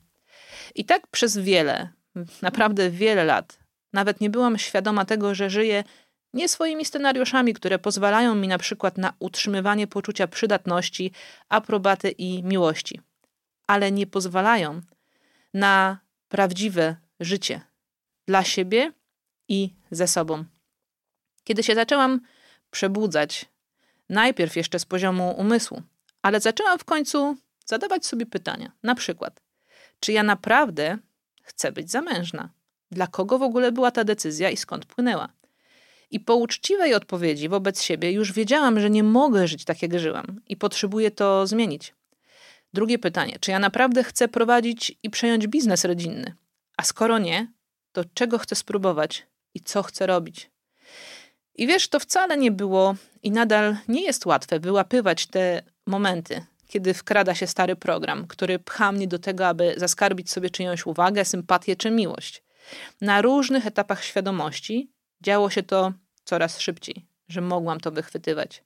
I 0.75 0.85
tak 0.85 1.07
przez 1.07 1.38
wiele, 1.38 1.88
naprawdę 2.43 2.91
wiele 2.91 3.25
lat, 3.25 3.59
nawet 3.93 4.21
nie 4.21 4.31
byłam 4.31 4.59
świadoma 4.59 5.05
tego, 5.05 5.35
że 5.35 5.50
żyję 5.50 5.85
nie 6.33 6.49
swoimi 6.49 6.85
scenariuszami, 6.85 7.55
które 7.55 7.79
pozwalają 7.79 8.35
mi 8.35 8.49
na 8.49 8.59
przykład 8.59 8.99
na 8.99 9.12
utrzymywanie 9.19 9.87
poczucia 9.87 10.26
przydatności, 10.26 11.12
aprobaty 11.49 12.11
i 12.11 12.43
miłości, 12.43 13.00
ale 13.67 13.93
nie 13.93 14.07
pozwalają 14.07 14.81
na 15.55 15.99
prawdziwe 16.29 16.97
życie 17.21 17.61
dla 18.26 18.45
siebie 18.45 18.93
i 19.49 19.75
ze 19.90 20.09
sobą. 20.09 20.45
Kiedy 21.45 21.62
się 21.62 21.75
zaczęłam 21.75 22.21
przebudzać, 22.71 23.47
najpierw 24.09 24.57
jeszcze 24.57 24.78
z 24.78 24.85
poziomu 24.85 25.35
umysłu, 25.38 25.83
ale 26.23 26.40
zaczęłam 26.40 26.78
w 26.78 26.85
końcu 26.85 27.37
zadawać 27.66 28.07
sobie 28.07 28.26
pytania. 28.26 28.73
Na 28.83 28.95
przykład, 28.95 29.40
czy 30.00 30.12
ja 30.12 30.23
naprawdę 30.23 30.99
chcę 31.43 31.73
być 31.73 31.90
zamężna? 31.90 32.50
Dla 32.90 33.07
kogo 33.07 33.38
w 33.38 33.43
ogóle 33.43 33.73
była 33.73 33.90
ta 33.90 34.04
decyzja 34.04 34.50
i 34.50 34.57
skąd 34.57 34.87
płynęła? 34.87 35.28
I 36.11 36.21
po 36.21 36.37
uczciwej 36.37 36.95
odpowiedzi 36.95 37.49
wobec 37.49 37.83
siebie 37.83 38.12
już 38.12 38.33
wiedziałam, 38.33 38.81
że 38.81 38.90
nie 38.90 39.02
mogę 39.02 39.49
żyć 39.49 39.64
tak, 39.64 39.83
jak 39.83 39.99
żyłam 39.99 40.40
i 40.49 40.57
potrzebuję 40.57 41.11
to 41.11 41.47
zmienić. 41.47 41.95
Drugie 42.73 42.99
pytanie: 42.99 43.37
czy 43.40 43.50
ja 43.50 43.59
naprawdę 43.59 44.04
chcę 44.04 44.28
prowadzić 44.28 44.99
i 45.02 45.11
przejąć 45.11 45.47
biznes 45.47 45.85
rodzinny? 45.85 46.35
A 46.76 46.83
skoro 46.83 47.19
nie, 47.19 47.52
to 47.95 48.05
czego 48.15 48.39
chcę 48.39 48.55
spróbować 48.55 49.27
i 49.55 49.61
co 49.61 49.83
chcę 49.83 50.07
robić? 50.07 50.51
I 51.55 51.67
wiesz, 51.67 51.89
to 51.89 52.01
wcale 52.01 52.37
nie 52.37 52.51
było 52.51 52.95
i 53.23 53.31
nadal 53.31 53.77
nie 53.89 54.03
jest 54.05 54.27
łatwe 54.27 54.61
wyłapywać 54.61 55.27
te 55.27 55.63
momenty, 55.87 56.45
kiedy 56.67 56.95
wkrada 56.95 57.35
się 57.35 57.47
stary 57.47 57.77
program, 57.77 58.27
który 58.27 58.59
pcha 58.59 58.93
mnie 58.93 59.09
do 59.09 59.19
tego, 59.19 59.47
aby 59.47 59.75
zaskarbić 59.77 60.31
sobie 60.31 60.51
czyjąś 60.51 60.87
uwagę, 60.87 61.25
sympatię 61.25 61.77
czy 61.77 61.91
miłość. 61.91 62.43
Na 63.01 63.23
różnych 63.23 63.67
etapach 63.67 64.05
świadomości 64.05 64.91
działo 65.21 65.51
się 65.51 65.63
to 65.63 65.93
coraz 66.25 66.61
szybciej, 66.61 67.07
że 67.29 67.41
mogłam 67.41 67.81
to 67.81 67.91
wychwytywać. 67.91 68.65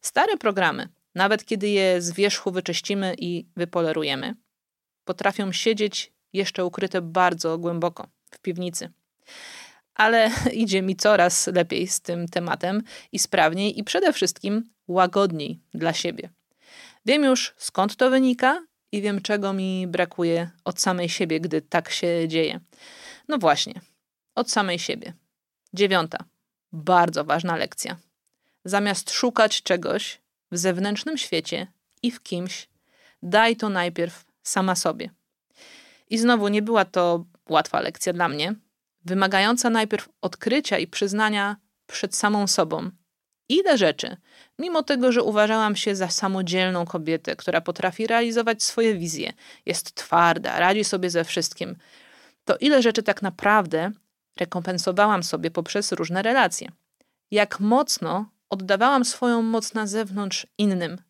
Stare 0.00 0.36
programy, 0.36 0.88
nawet 1.14 1.44
kiedy 1.44 1.68
je 1.68 2.02
z 2.02 2.12
wierzchu 2.12 2.50
wyczyścimy 2.50 3.14
i 3.18 3.46
wypolerujemy, 3.56 4.34
potrafią 5.04 5.52
siedzieć 5.52 6.12
jeszcze 6.32 6.64
ukryte 6.64 7.02
bardzo 7.02 7.58
głęboko 7.58 8.08
w 8.32 8.38
piwnicy. 8.38 8.90
Ale 9.94 10.30
idzie 10.52 10.82
mi 10.82 10.96
coraz 10.96 11.46
lepiej 11.46 11.88
z 11.88 12.00
tym 12.00 12.28
tematem 12.28 12.82
i 13.12 13.18
sprawniej, 13.18 13.78
i 13.78 13.84
przede 13.84 14.12
wszystkim 14.12 14.70
łagodniej 14.88 15.60
dla 15.74 15.92
siebie. 15.92 16.30
Wiem 17.06 17.24
już 17.24 17.54
skąd 17.56 17.96
to 17.96 18.10
wynika 18.10 18.66
i 18.92 19.02
wiem 19.02 19.22
czego 19.22 19.52
mi 19.52 19.86
brakuje 19.86 20.50
od 20.64 20.80
samej 20.80 21.08
siebie, 21.08 21.40
gdy 21.40 21.62
tak 21.62 21.90
się 21.90 22.28
dzieje. 22.28 22.60
No 23.28 23.38
właśnie, 23.38 23.80
od 24.34 24.50
samej 24.50 24.78
siebie. 24.78 25.12
Dziewiąta, 25.74 26.18
bardzo 26.72 27.24
ważna 27.24 27.56
lekcja. 27.56 27.96
Zamiast 28.64 29.10
szukać 29.10 29.62
czegoś 29.62 30.20
w 30.50 30.58
zewnętrznym 30.58 31.18
świecie 31.18 31.66
i 32.02 32.10
w 32.10 32.22
kimś, 32.22 32.68
daj 33.22 33.56
to 33.56 33.68
najpierw 33.68 34.24
sama 34.42 34.74
sobie. 34.74 35.10
I 36.10 36.18
znowu 36.18 36.48
nie 36.48 36.62
była 36.62 36.84
to 36.84 37.24
łatwa 37.48 37.80
lekcja 37.80 38.12
dla 38.12 38.28
mnie. 38.28 38.54
wymagająca 39.04 39.70
najpierw 39.70 40.08
odkrycia 40.20 40.78
i 40.78 40.86
przyznania 40.86 41.56
przed 41.86 42.16
samą 42.16 42.46
sobą. 42.46 42.90
Ile 43.48 43.78
rzeczy, 43.78 44.16
mimo 44.58 44.82
tego, 44.82 45.12
że 45.12 45.22
uważałam 45.22 45.76
się 45.76 45.96
za 45.96 46.08
samodzielną 46.08 46.84
kobietę, 46.84 47.36
która 47.36 47.60
potrafi 47.60 48.06
realizować 48.06 48.62
swoje 48.62 48.94
wizje, 48.94 49.32
jest 49.66 49.94
twarda, 49.94 50.58
radzi 50.58 50.84
sobie 50.84 51.10
ze 51.10 51.24
wszystkim, 51.24 51.76
to 52.44 52.56
ile 52.56 52.82
rzeczy 52.82 53.02
tak 53.02 53.22
naprawdę 53.22 53.90
rekompensowałam 54.36 55.22
sobie 55.22 55.50
poprzez 55.50 55.92
różne 55.92 56.22
relacje. 56.22 56.72
Jak 57.30 57.60
mocno 57.60 58.30
oddawałam 58.50 59.04
swoją 59.04 59.42
moc 59.42 59.74
na 59.74 59.86
zewnątrz 59.86 60.46
innym, 60.58 61.02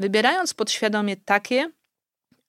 wybierając 0.00 0.54
podświadomie 0.54 1.16
takie, 1.16 1.72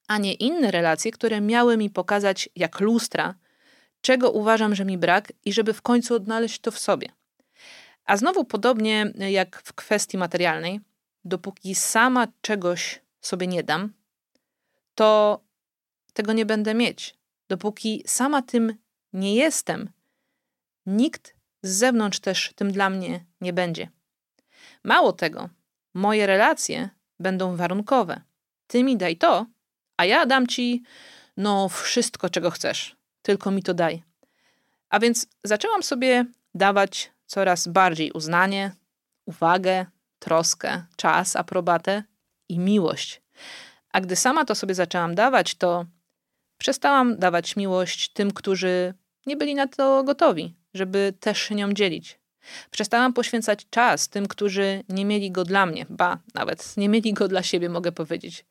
a 0.07 0.17
nie 0.17 0.33
inne 0.33 0.71
relacje, 0.71 1.11
które 1.11 1.41
miały 1.41 1.77
mi 1.77 1.89
pokazać 1.89 2.49
jak 2.55 2.79
lustra, 2.79 3.35
czego 4.01 4.31
uważam, 4.31 4.75
że 4.75 4.85
mi 4.85 4.97
brak 4.97 5.33
i 5.45 5.53
żeby 5.53 5.73
w 5.73 5.81
końcu 5.81 6.15
odnaleźć 6.15 6.59
to 6.59 6.71
w 6.71 6.79
sobie. 6.79 7.09
A 8.05 8.17
znowu 8.17 8.45
podobnie 8.45 9.13
jak 9.15 9.61
w 9.65 9.73
kwestii 9.73 10.17
materialnej, 10.17 10.79
dopóki 11.25 11.75
sama 11.75 12.27
czegoś 12.41 13.01
sobie 13.21 13.47
nie 13.47 13.63
dam, 13.63 13.93
to 14.95 15.39
tego 16.13 16.33
nie 16.33 16.45
będę 16.45 16.73
mieć. 16.73 17.15
Dopóki 17.49 18.03
sama 18.05 18.41
tym 18.41 18.75
nie 19.13 19.35
jestem, 19.35 19.89
nikt 20.85 21.35
z 21.61 21.69
zewnątrz 21.69 22.19
też 22.19 22.53
tym 22.55 22.71
dla 22.71 22.89
mnie 22.89 23.25
nie 23.41 23.53
będzie. 23.53 23.89
Mało 24.83 25.13
tego, 25.13 25.49
moje 25.93 26.27
relacje 26.27 26.89
będą 27.19 27.55
warunkowe. 27.55 28.21
Ty 28.67 28.83
mi 28.83 28.97
daj 28.97 29.17
to, 29.17 29.45
a 29.97 30.05
ja 30.05 30.25
dam 30.25 30.47
ci 30.47 30.83
no 31.37 31.69
wszystko, 31.69 32.29
czego 32.29 32.51
chcesz. 32.51 32.95
Tylko 33.21 33.51
mi 33.51 33.63
to 33.63 33.73
daj. 33.73 34.03
A 34.89 34.99
więc 34.99 35.27
zaczęłam 35.43 35.83
sobie 35.83 36.25
dawać 36.55 37.11
coraz 37.25 37.67
bardziej 37.67 38.11
uznanie, 38.11 38.71
uwagę, 39.25 39.85
troskę, 40.19 40.83
czas, 40.95 41.35
aprobatę 41.35 42.03
i 42.49 42.59
miłość. 42.59 43.21
A 43.91 44.01
gdy 44.01 44.15
sama 44.15 44.45
to 44.45 44.55
sobie 44.55 44.75
zaczęłam 44.75 45.15
dawać, 45.15 45.55
to 45.55 45.85
przestałam 46.57 47.17
dawać 47.17 47.55
miłość 47.55 48.09
tym, 48.09 48.31
którzy 48.31 48.93
nie 49.25 49.37
byli 49.37 49.55
na 49.55 49.67
to 49.67 50.03
gotowi, 50.03 50.55
żeby 50.73 51.13
też 51.19 51.41
się 51.41 51.55
nią 51.55 51.73
dzielić. 51.73 52.19
Przestałam 52.71 53.13
poświęcać 53.13 53.65
czas 53.69 54.09
tym, 54.09 54.27
którzy 54.27 54.83
nie 54.89 55.05
mieli 55.05 55.31
go 55.31 55.43
dla 55.43 55.65
mnie, 55.65 55.85
ba, 55.89 56.17
nawet 56.33 56.77
nie 56.77 56.89
mieli 56.89 57.13
go 57.13 57.27
dla 57.27 57.43
siebie, 57.43 57.69
mogę 57.69 57.91
powiedzieć. 57.91 58.45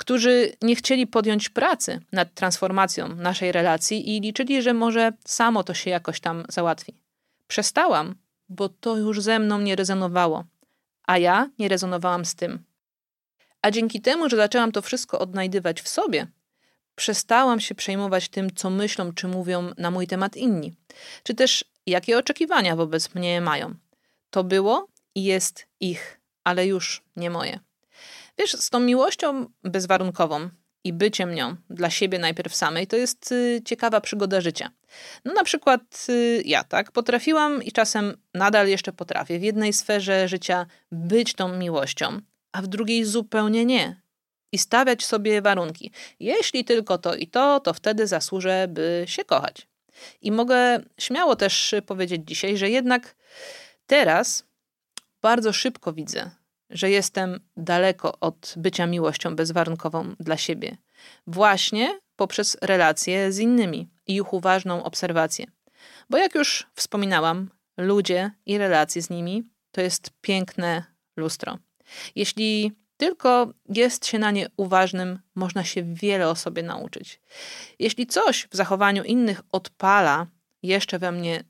Którzy 0.00 0.52
nie 0.62 0.76
chcieli 0.76 1.06
podjąć 1.06 1.48
pracy 1.48 2.00
nad 2.12 2.34
transformacją 2.34 3.08
naszej 3.08 3.52
relacji 3.52 4.16
i 4.16 4.20
liczyli, 4.20 4.62
że 4.62 4.74
może 4.74 5.12
samo 5.24 5.64
to 5.64 5.74
się 5.74 5.90
jakoś 5.90 6.20
tam 6.20 6.44
załatwi. 6.48 6.94
Przestałam, 7.46 8.14
bo 8.48 8.68
to 8.68 8.96
już 8.96 9.22
ze 9.22 9.38
mną 9.38 9.60
nie 9.60 9.76
rezonowało, 9.76 10.44
a 11.06 11.18
ja 11.18 11.50
nie 11.58 11.68
rezonowałam 11.68 12.24
z 12.24 12.34
tym. 12.34 12.64
A 13.62 13.70
dzięki 13.70 14.00
temu, 14.00 14.28
że 14.28 14.36
zaczęłam 14.36 14.72
to 14.72 14.82
wszystko 14.82 15.18
odnajdywać 15.18 15.82
w 15.82 15.88
sobie, 15.88 16.26
przestałam 16.94 17.60
się 17.60 17.74
przejmować 17.74 18.28
tym, 18.28 18.54
co 18.54 18.70
myślą 18.70 19.12
czy 19.12 19.28
mówią 19.28 19.70
na 19.78 19.90
mój 19.90 20.06
temat 20.06 20.36
inni, 20.36 20.76
czy 21.22 21.34
też 21.34 21.64
jakie 21.86 22.18
oczekiwania 22.18 22.76
wobec 22.76 23.14
mnie 23.14 23.40
mają. 23.40 23.74
To 24.30 24.44
było 24.44 24.88
i 25.14 25.24
jest 25.24 25.66
ich, 25.80 26.20
ale 26.44 26.66
już 26.66 27.02
nie 27.16 27.30
moje. 27.30 27.60
Wiesz, 28.40 28.52
z 28.52 28.70
tą 28.70 28.80
miłością 28.80 29.46
bezwarunkową 29.64 30.48
i 30.84 30.92
byciem 30.92 31.34
nią 31.34 31.56
dla 31.70 31.90
siebie 31.90 32.18
najpierw 32.18 32.54
samej, 32.54 32.86
to 32.86 32.96
jest 32.96 33.32
y, 33.32 33.62
ciekawa 33.64 34.00
przygoda 34.00 34.40
życia. 34.40 34.70
No 35.24 35.32
na 35.32 35.44
przykład 35.44 36.06
y, 36.08 36.42
ja, 36.44 36.64
tak, 36.64 36.92
potrafiłam 36.92 37.62
i 37.62 37.72
czasem 37.72 38.16
nadal 38.34 38.68
jeszcze 38.68 38.92
potrafię 38.92 39.38
w 39.38 39.42
jednej 39.42 39.72
sferze 39.72 40.28
życia 40.28 40.66
być 40.92 41.34
tą 41.34 41.56
miłością, 41.56 42.20
a 42.52 42.62
w 42.62 42.66
drugiej 42.66 43.04
zupełnie 43.04 43.64
nie. 43.64 44.02
I 44.52 44.58
stawiać 44.58 45.04
sobie 45.04 45.42
warunki. 45.42 45.92
Jeśli 46.20 46.64
tylko 46.64 46.98
to 46.98 47.14
i 47.14 47.26
to, 47.26 47.60
to 47.60 47.74
wtedy 47.74 48.06
zasłużę, 48.06 48.68
by 48.68 49.04
się 49.08 49.24
kochać. 49.24 49.68
I 50.22 50.32
mogę 50.32 50.80
śmiało 50.98 51.36
też 51.36 51.74
powiedzieć 51.86 52.22
dzisiaj, 52.24 52.56
że 52.56 52.70
jednak 52.70 53.16
teraz 53.86 54.44
bardzo 55.22 55.52
szybko 55.52 55.92
widzę, 55.92 56.30
że 56.70 56.90
jestem 56.90 57.40
daleko 57.56 58.18
od 58.20 58.54
bycia 58.56 58.86
miłością 58.86 59.36
bezwarunkową 59.36 60.14
dla 60.20 60.36
siebie. 60.36 60.76
Właśnie 61.26 61.98
poprzez 62.16 62.56
relacje 62.62 63.32
z 63.32 63.38
innymi 63.38 63.88
i 64.06 64.14
ich 64.14 64.32
uważną 64.32 64.84
obserwację. 64.84 65.46
Bo 66.10 66.18
jak 66.18 66.34
już 66.34 66.66
wspominałam, 66.74 67.50
ludzie 67.76 68.30
i 68.46 68.58
relacje 68.58 69.02
z 69.02 69.10
nimi 69.10 69.44
to 69.72 69.80
jest 69.80 70.10
piękne 70.20 70.84
lustro. 71.16 71.58
Jeśli 72.14 72.72
tylko 72.96 73.52
jest 73.68 74.06
się 74.06 74.18
na 74.18 74.30
nie 74.30 74.46
uważnym, 74.56 75.18
można 75.34 75.64
się 75.64 75.82
wiele 75.82 76.28
o 76.28 76.36
sobie 76.36 76.62
nauczyć. 76.62 77.20
Jeśli 77.78 78.06
coś 78.06 78.48
w 78.50 78.56
zachowaniu 78.56 79.04
innych 79.04 79.40
odpala 79.52 80.26
jeszcze 80.62 80.98
we 80.98 81.12
mnie 81.12 81.44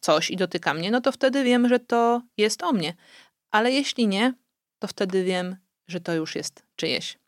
coś 0.00 0.30
i 0.30 0.36
dotyka 0.36 0.74
mnie, 0.74 0.90
no 0.90 1.00
to 1.00 1.12
wtedy 1.12 1.44
wiem, 1.44 1.68
że 1.68 1.78
to 1.78 2.22
jest 2.36 2.62
o 2.62 2.72
mnie. 2.72 2.94
Ale 3.50 3.72
jeśli 3.72 4.06
nie, 4.06 4.34
to 4.80 4.88
wtedy 4.88 5.24
wiem, 5.24 5.56
że 5.88 6.00
to 6.00 6.14
już 6.14 6.34
jest 6.34 6.62
czyjeś. 6.76 7.18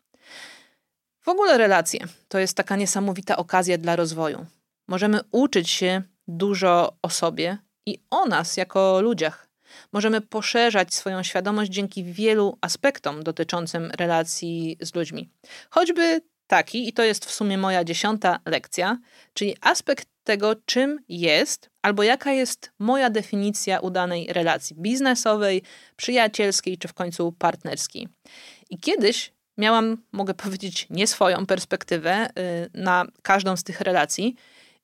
W 1.21 1.27
ogóle 1.27 1.57
relacje 1.57 1.99
to 2.27 2.39
jest 2.39 2.57
taka 2.57 2.75
niesamowita 2.75 3.37
okazja 3.37 3.77
dla 3.77 3.95
rozwoju. 3.95 4.45
Możemy 4.87 5.19
uczyć 5.31 5.69
się 5.69 6.01
dużo 6.27 6.97
o 7.01 7.09
sobie 7.09 7.57
i 7.85 7.97
o 8.09 8.25
nas 8.25 8.57
jako 8.57 9.01
ludziach. 9.01 9.47
Możemy 9.93 10.21
poszerzać 10.21 10.93
swoją 10.93 11.23
świadomość 11.23 11.71
dzięki 11.71 12.03
wielu 12.03 12.57
aspektom 12.61 13.23
dotyczącym 13.23 13.91
relacji 13.97 14.77
z 14.81 14.95
ludźmi. 14.95 15.29
Choćby 15.69 16.21
taki, 16.53 16.87
i 16.87 16.93
to 16.93 17.03
jest 17.03 17.25
w 17.25 17.31
sumie 17.31 17.57
moja 17.57 17.83
dziesiąta 17.83 18.39
lekcja, 18.45 18.97
czyli 19.33 19.55
aspekt 19.61 20.07
tego, 20.23 20.55
czym 20.65 20.99
jest 21.09 21.69
albo 21.81 22.03
jaka 22.03 22.31
jest 22.31 22.71
moja 22.79 23.09
definicja 23.09 23.79
udanej 23.79 24.27
relacji 24.29 24.75
biznesowej, 24.75 25.61
przyjacielskiej 25.95 26.77
czy 26.77 26.87
w 26.87 26.93
końcu 26.93 27.31
partnerskiej. 27.31 28.07
I 28.69 28.77
kiedyś 28.77 29.33
miałam, 29.57 29.97
mogę 30.11 30.33
powiedzieć, 30.33 30.87
nie 30.89 31.07
swoją 31.07 31.45
perspektywę 31.45 32.29
y, 32.29 32.69
na 32.73 33.05
każdą 33.21 33.57
z 33.57 33.63
tych 33.63 33.81
relacji 33.81 34.35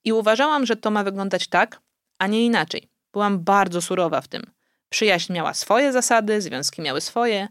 i 0.03 0.13
uważałam, 0.13 0.65
że 0.65 0.75
to 0.75 0.91
ma 0.91 1.03
wyglądać 1.03 1.47
tak, 1.47 1.81
a 2.19 2.27
nie 2.27 2.45
inaczej. 2.45 2.89
Byłam 3.13 3.43
bardzo 3.43 3.81
surowa 3.81 4.21
w 4.21 4.27
tym. 4.27 4.43
Przyjaźń 4.89 5.33
miała 5.33 5.53
swoje 5.53 5.93
zasady, 5.93 6.41
związki 6.41 6.81
miały 6.81 7.01
swoje 7.01 7.47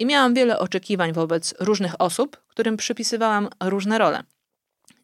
i 0.00 0.06
miałam 0.06 0.34
wiele 0.34 0.58
oczekiwań 0.58 1.12
wobec 1.12 1.54
różnych 1.60 2.00
osób, 2.00 2.36
którym 2.48 2.76
przypisywałam 2.76 3.48
różne 3.62 3.98
role. 3.98 4.22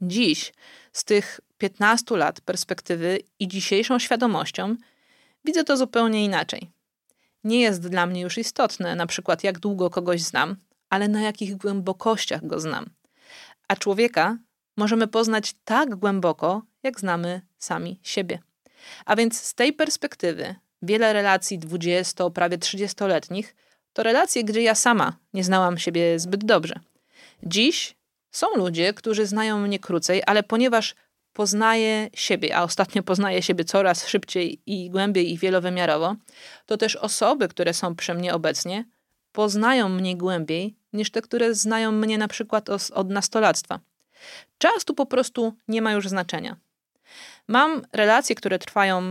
Dziś, 0.02 0.52
z 0.92 1.04
tych 1.04 1.40
15 1.58 2.16
lat 2.16 2.40
perspektywy 2.40 3.18
i 3.38 3.48
dzisiejszą 3.48 3.98
świadomością, 3.98 4.76
widzę 5.44 5.64
to 5.64 5.76
zupełnie 5.76 6.24
inaczej. 6.24 6.70
Nie 7.44 7.60
jest 7.60 7.88
dla 7.88 8.06
mnie 8.06 8.20
już 8.20 8.38
istotne, 8.38 8.96
na 8.96 9.06
przykład 9.06 9.44
jak 9.44 9.58
długo 9.58 9.90
kogoś 9.90 10.22
znam, 10.22 10.56
ale 10.90 11.08
na 11.08 11.20
jakich 11.20 11.56
głębokościach 11.56 12.46
go 12.46 12.60
znam. 12.60 12.86
A 13.68 13.76
człowieka 13.76 14.38
możemy 14.76 15.06
poznać 15.06 15.54
tak 15.64 15.94
głęboko, 15.94 16.62
jak 16.82 17.00
znamy 17.00 17.40
sami 17.58 18.00
siebie. 18.02 18.38
A 19.04 19.16
więc 19.16 19.40
z 19.40 19.54
tej 19.54 19.72
perspektywy 19.72 20.54
wiele 20.82 21.12
relacji 21.12 21.58
20, 21.58 22.30
prawie 22.30 22.58
30-letnich 22.58 23.54
to 23.96 24.02
relacje, 24.02 24.44
gdzie 24.44 24.62
ja 24.62 24.74
sama 24.74 25.16
nie 25.34 25.44
znałam 25.44 25.78
siebie 25.78 26.18
zbyt 26.18 26.44
dobrze. 26.44 26.80
Dziś 27.42 27.96
są 28.30 28.46
ludzie, 28.56 28.94
którzy 28.94 29.26
znają 29.26 29.58
mnie 29.58 29.78
krócej, 29.78 30.22
ale 30.26 30.42
ponieważ 30.42 30.94
poznaję 31.32 32.10
siebie, 32.14 32.56
a 32.56 32.62
ostatnio 32.62 33.02
poznaję 33.02 33.42
siebie 33.42 33.64
coraz 33.64 34.08
szybciej 34.08 34.60
i 34.66 34.90
głębiej 34.90 35.32
i 35.32 35.38
wielowymiarowo, 35.38 36.16
to 36.66 36.76
też 36.76 36.96
osoby, 36.96 37.48
które 37.48 37.74
są 37.74 37.94
przy 37.94 38.14
mnie 38.14 38.34
obecnie, 38.34 38.84
poznają 39.32 39.88
mnie 39.88 40.16
głębiej 40.16 40.76
niż 40.92 41.10
te, 41.10 41.22
które 41.22 41.54
znają 41.54 41.92
mnie 41.92 42.18
na 42.18 42.28
przykład 42.28 42.68
od 42.94 43.10
nastolactwa. 43.10 43.80
Czas 44.58 44.84
tu 44.84 44.94
po 44.94 45.06
prostu 45.06 45.54
nie 45.68 45.82
ma 45.82 45.92
już 45.92 46.08
znaczenia. 46.08 46.56
Mam 47.48 47.82
relacje, 47.92 48.34
które 48.34 48.58
trwają 48.58 49.02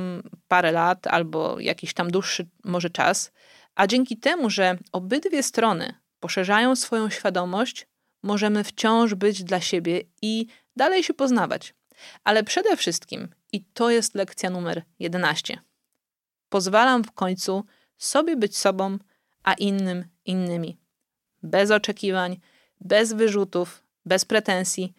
parę 0.48 0.71
lat 0.71 1.08
albo 1.08 1.60
jakiś 1.60 1.93
tam 1.93 2.12
dłuższy 2.12 2.48
może 2.63 2.89
czas, 2.89 3.32
a 3.75 3.88
dzięki 3.88 4.17
temu, 4.17 4.49
że 4.49 4.77
obydwie 4.91 5.43
strony 5.43 5.93
poszerzają 6.19 6.75
swoją 6.75 7.09
świadomość, 7.09 7.88
możemy 8.23 8.63
wciąż 8.63 9.13
być 9.13 9.43
dla 9.43 9.61
siebie 9.61 10.01
i 10.21 10.47
dalej 10.75 11.03
się 11.03 11.13
poznawać. 11.13 11.73
Ale 12.23 12.43
przede 12.43 12.77
wszystkim, 12.77 13.27
i 13.51 13.63
to 13.63 13.89
jest 13.89 14.15
lekcja 14.15 14.49
numer 14.49 14.83
11, 14.99 15.59
pozwalam 16.49 17.03
w 17.03 17.11
końcu 17.11 17.65
sobie 17.97 18.35
być 18.35 18.57
sobą, 18.57 18.97
a 19.43 19.53
innym 19.53 20.05
innymi. 20.25 20.77
Bez 21.43 21.71
oczekiwań, 21.71 22.39
bez 22.81 23.13
wyrzutów, 23.13 23.83
bez 24.05 24.25
pretensji, 24.25 24.93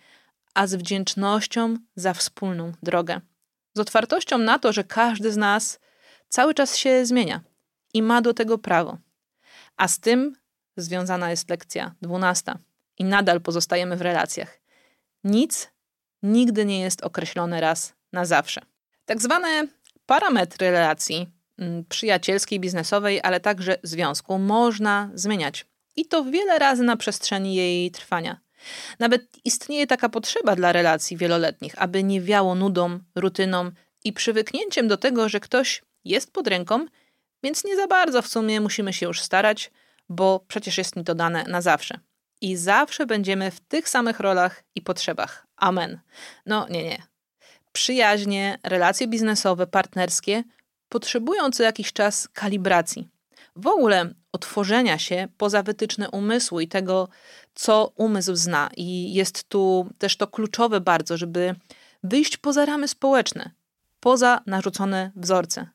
a 0.55 0.67
z 0.67 0.75
wdzięcznością 0.75 1.77
za 1.97 2.15
wspólną 2.15 2.73
drogę. 2.83 3.21
z 3.75 3.81
otwartością 3.81 4.39
na 4.39 4.59
to, 4.59 4.73
że 4.73 4.85
każdy 4.85 5.33
z 5.33 5.37
nas 5.37 5.81
cały 6.29 6.55
czas 6.55 6.77
się 6.77 7.07
zmienia 7.07 7.41
i 7.97 8.03
ma 8.03 8.23
do 8.23 8.35
tego 8.35 8.59
prawo. 8.59 8.99
A 9.77 9.89
z 9.89 10.01
tym 10.01 10.37
związana 10.77 11.31
jest 11.31 11.51
lekcja 11.51 11.95
dwunasta 12.03 12.59
i 12.99 13.05
nadal 13.05 13.41
pozostajemy 13.41 13.97
w 13.97 14.01
relacjach. 14.01 14.61
Nic 15.25 15.71
nigdy 16.23 16.65
nie 16.65 16.81
jest 16.81 17.03
określone 17.03 17.61
raz 17.61 17.95
na 18.13 18.25
zawsze. 18.25 18.61
Tak 19.05 19.23
zwane 19.23 19.67
parametry 20.07 20.71
relacji 20.71 21.27
mm, 21.59 21.85
przyjacielskiej, 21.85 22.61
biznesowej, 22.61 23.21
ale 23.23 23.41
także 23.41 23.79
związku 23.83 24.39
można 24.39 25.11
zmieniać. 25.15 25.67
I 25.97 26.07
to 26.07 26.25
wiele 26.25 26.59
razy 26.59 26.83
na 26.83 26.97
przestrzeni 26.97 27.55
jej 27.55 27.91
trwania. 27.91 28.41
Nawet 28.99 29.23
istnieje 29.45 29.87
taka 29.87 30.09
potrzeba 30.09 30.57
dla 30.57 30.73
relacji 30.73 31.17
wieloletnich, 31.17 31.75
aby 31.83 32.03
nie 32.03 32.21
wiało 32.21 32.55
nudą, 32.55 32.99
rutyną 33.15 33.71
i 34.05 34.13
przywyknięciem 34.13 34.89
do 34.89 34.97
tego, 34.97 35.29
że 35.29 35.41
ktoś 35.41 35.83
jest 36.05 36.33
pod 36.33 36.47
ręką, 36.47 36.87
więc 37.43 37.65
nie 37.65 37.77
za 37.77 37.87
bardzo 37.87 38.23
w 38.23 38.27
sumie 38.27 38.61
musimy 38.61 38.93
się 38.93 39.07
już 39.07 39.21
starać, 39.21 39.71
bo 40.09 40.45
przecież 40.49 40.79
jest 40.79 40.97
mi 40.97 41.05
to 41.05 41.15
dane 41.15 41.45
na 41.45 41.61
zawsze. 41.61 42.01
I 42.41 42.57
zawsze 42.57 43.07
będziemy 43.07 43.51
w 43.51 43.61
tych 43.61 43.89
samych 43.89 44.21
rolach 44.21 44.63
i 44.75 44.83
potrzebach. 44.83 45.47
Amen. 45.57 46.01
No 46.47 46.67
nie, 46.71 46.85
nie. 46.85 47.03
Przyjaźnie, 47.73 48.59
relacje 48.63 49.09
biznesowe, 49.09 49.67
partnerskie 49.67 50.43
potrzebują 50.89 51.51
co 51.51 51.63
jakiś 51.63 51.93
czas 51.93 52.29
kalibracji. 52.29 53.09
W 53.57 53.67
ogóle 53.67 54.15
otworzenia 54.33 54.99
się 54.99 55.29
poza 55.37 55.63
wytyczne 55.63 56.11
umysłu 56.11 56.61
i 56.61 56.69
tego, 56.69 57.09
co 57.55 57.93
umysł 57.97 58.35
zna. 58.35 58.71
I 58.77 59.15
jest 59.15 59.49
tu 59.49 59.89
też 59.99 60.17
to 60.17 60.27
kluczowe 60.27 60.81
bardzo, 60.81 61.17
żeby 61.17 61.55
wyjść 62.03 62.37
poza 62.37 62.65
ramy 62.65 62.89
społeczne, 62.89 63.51
poza 64.01 64.41
narzucone 64.47 65.13
wzorce. 65.17 65.69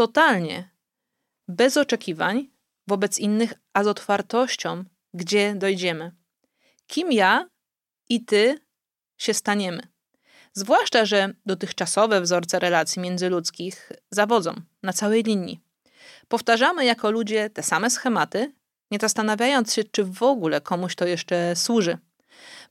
Totalnie, 0.00 0.70
bez 1.48 1.76
oczekiwań 1.76 2.50
wobec 2.88 3.18
innych, 3.18 3.52
a 3.72 3.84
z 3.84 3.86
otwartością, 3.86 4.84
gdzie 5.14 5.54
dojdziemy. 5.54 6.12
Kim 6.86 7.12
ja 7.12 7.48
i 8.08 8.24
ty 8.24 8.58
się 9.18 9.34
staniemy. 9.34 9.82
Zwłaszcza, 10.52 11.04
że 11.04 11.34
dotychczasowe 11.46 12.20
wzorce 12.20 12.58
relacji 12.58 13.02
międzyludzkich 13.02 13.92
zawodzą 14.10 14.54
na 14.82 14.92
całej 14.92 15.22
linii. 15.22 15.60
Powtarzamy 16.28 16.84
jako 16.84 17.10
ludzie 17.10 17.50
te 17.50 17.62
same 17.62 17.90
schematy, 17.90 18.54
nie 18.90 18.98
zastanawiając 19.00 19.74
się, 19.74 19.84
czy 19.84 20.04
w 20.04 20.22
ogóle 20.22 20.60
komuś 20.60 20.94
to 20.94 21.06
jeszcze 21.06 21.56
służy. 21.56 21.98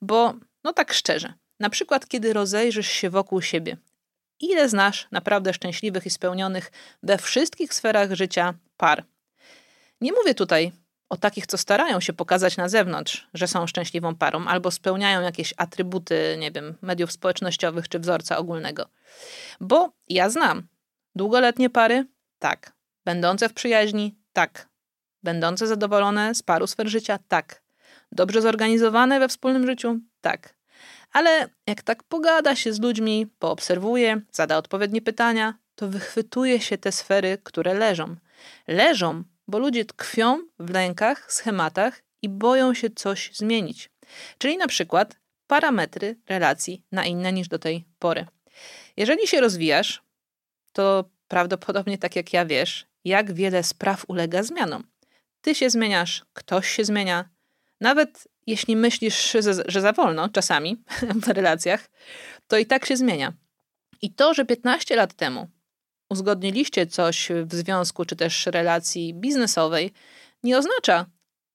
Bo, 0.02 0.34
no 0.64 0.74
tak 0.74 0.94
szczerze, 0.94 1.34
na 1.60 1.70
przykład, 1.70 2.08
kiedy 2.08 2.34
rozejrzysz 2.34 2.88
się 2.88 3.10
wokół 3.10 3.42
siebie, 3.42 3.78
ile 4.40 4.70
znasz 4.70 5.08
naprawdę 5.12 5.54
szczęśliwych 5.54 6.06
i 6.06 6.10
spełnionych 6.10 6.72
we 7.04 7.18
wszystkich 7.18 7.74
sferach 7.74 8.14
życia 8.14 8.54
par? 8.78 9.04
Nie 10.02 10.12
mówię 10.14 10.36
tutaj 10.36 10.72
o 11.10 11.18
takich, 11.18 11.48
co 11.48 11.58
starają 11.58 12.00
się 12.00 12.14
pokazać 12.14 12.58
na 12.58 12.70
zewnątrz, 12.70 13.28
że 13.34 13.48
są 13.48 13.68
szczęśliwą 13.68 14.16
parą, 14.16 14.48
albo 14.48 14.72
spełniają 14.72 15.22
jakieś 15.22 15.54
atrybuty, 15.58 16.36
nie 16.40 16.52
wiem, 16.52 16.78
mediów 16.82 17.12
społecznościowych 17.12 17.90
czy 17.90 18.00
wzorca 18.00 18.38
ogólnego. 18.38 18.90
Bo 19.60 19.92
ja 20.08 20.30
znam 20.30 20.68
długoletnie 21.16 21.70
pary, 21.70 22.06
tak. 22.40 22.74
Będące 23.06 23.50
w 23.50 23.54
przyjaźni, 23.54 24.16
tak. 24.34 24.70
Będące 25.24 25.68
zadowolone 25.68 26.36
z 26.36 26.44
paru 26.44 26.68
sfer 26.68 26.88
życia, 26.90 27.20
tak. 27.28 27.62
Dobrze 28.12 28.42
zorganizowane 28.42 29.20
we 29.20 29.28
wspólnym 29.28 29.66
życiu, 29.66 30.00
tak. 30.22 30.59
Ale 31.12 31.50
jak 31.68 31.82
tak 31.82 32.04
pogada 32.04 32.56
się 32.56 32.74
z 32.74 32.80
ludźmi, 32.80 33.28
poobserwuje, 33.40 34.22
zada 34.32 34.58
odpowiednie 34.58 35.02
pytania, 35.02 35.54
to 35.76 35.88
wychwytuje 35.88 36.62
się 36.62 36.78
te 36.78 36.92
sfery, 36.92 37.38
które 37.44 37.74
leżą. 37.74 38.16
Leżą, 38.68 39.24
bo 39.48 39.60
ludzie 39.60 39.86
tkwią 39.86 40.40
w 40.60 40.70
lękach, 40.70 41.34
schematach 41.34 42.02
i 42.22 42.30
boją 42.30 42.74
się 42.74 42.90
coś 42.90 43.32
zmienić. 43.34 43.90
Czyli 44.38 44.58
na 44.58 44.68
przykład 44.68 45.20
parametry 45.48 46.16
relacji 46.28 46.84
na 46.92 47.06
inne 47.06 47.34
niż 47.34 47.48
do 47.48 47.60
tej 47.60 47.86
pory. 48.00 48.26
Jeżeli 48.98 49.28
się 49.28 49.42
rozwijasz, 49.42 50.04
to 50.74 51.10
prawdopodobnie 51.28 51.98
tak 51.98 52.16
jak 52.16 52.34
ja 52.34 52.46
wiesz, 52.46 52.88
jak 53.06 53.34
wiele 53.34 53.64
spraw 53.64 54.06
ulega 54.08 54.44
zmianom. 54.44 54.84
Ty 55.42 55.56
się 55.56 55.70
zmieniasz, 55.70 56.26
ktoś 56.34 56.70
się 56.70 56.86
zmienia. 56.86 57.30
Nawet 57.82 58.28
jeśli 58.48 58.76
myślisz, 58.76 59.38
że 59.68 59.82
za 59.82 59.94
wolno 59.94 60.30
czasami 60.30 60.84
w 61.26 61.28
relacjach, 61.28 61.90
to 62.48 62.58
i 62.58 62.66
tak 62.66 62.86
się 62.86 62.98
zmienia. 62.98 63.34
I 64.02 64.14
to, 64.14 64.34
że 64.34 64.46
15 64.46 64.96
lat 64.96 65.14
temu 65.14 65.48
uzgodniliście 66.10 66.88
coś 66.88 67.30
w 67.46 67.56
związku 67.56 68.06
czy 68.06 68.16
też 68.16 68.46
relacji 68.46 69.14
biznesowej, 69.14 69.92
nie 70.44 70.58
oznacza, 70.58 71.06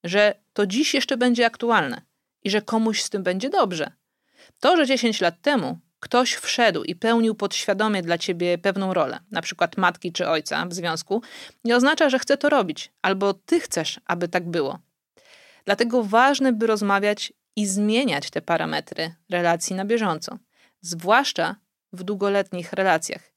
że 0.03 0.35
to 0.53 0.65
dziś 0.67 0.93
jeszcze 0.93 1.17
będzie 1.17 1.45
aktualne 1.45 2.01
i 2.43 2.49
że 2.49 2.61
komuś 2.61 3.01
z 3.01 3.09
tym 3.09 3.23
będzie 3.23 3.49
dobrze. 3.49 3.91
To, 4.59 4.77
że 4.77 4.85
10 4.85 5.21
lat 5.21 5.41
temu 5.41 5.79
ktoś 5.99 6.33
wszedł 6.33 6.83
i 6.83 6.95
pełnił 6.95 7.35
podświadomie 7.35 8.01
dla 8.01 8.17
ciebie 8.17 8.57
pewną 8.57 8.93
rolę, 8.93 9.19
na 9.31 9.41
przykład 9.41 9.77
matki 9.77 10.11
czy 10.11 10.27
ojca 10.27 10.65
w 10.65 10.73
związku, 10.73 11.21
nie 11.63 11.75
oznacza, 11.75 12.09
że 12.09 12.19
chce 12.19 12.37
to 12.37 12.49
robić, 12.49 12.91
albo 13.01 13.33
ty 13.33 13.59
chcesz, 13.59 13.99
aby 14.05 14.27
tak 14.27 14.49
było. 14.49 14.79
Dlatego 15.65 16.03
ważne, 16.03 16.53
by 16.53 16.67
rozmawiać 16.67 17.33
i 17.55 17.65
zmieniać 17.65 18.29
te 18.29 18.41
parametry 18.41 19.15
relacji 19.29 19.75
na 19.75 19.85
bieżąco, 19.85 20.37
zwłaszcza 20.81 21.55
w 21.93 22.03
długoletnich 22.03 22.73
relacjach. 22.73 23.31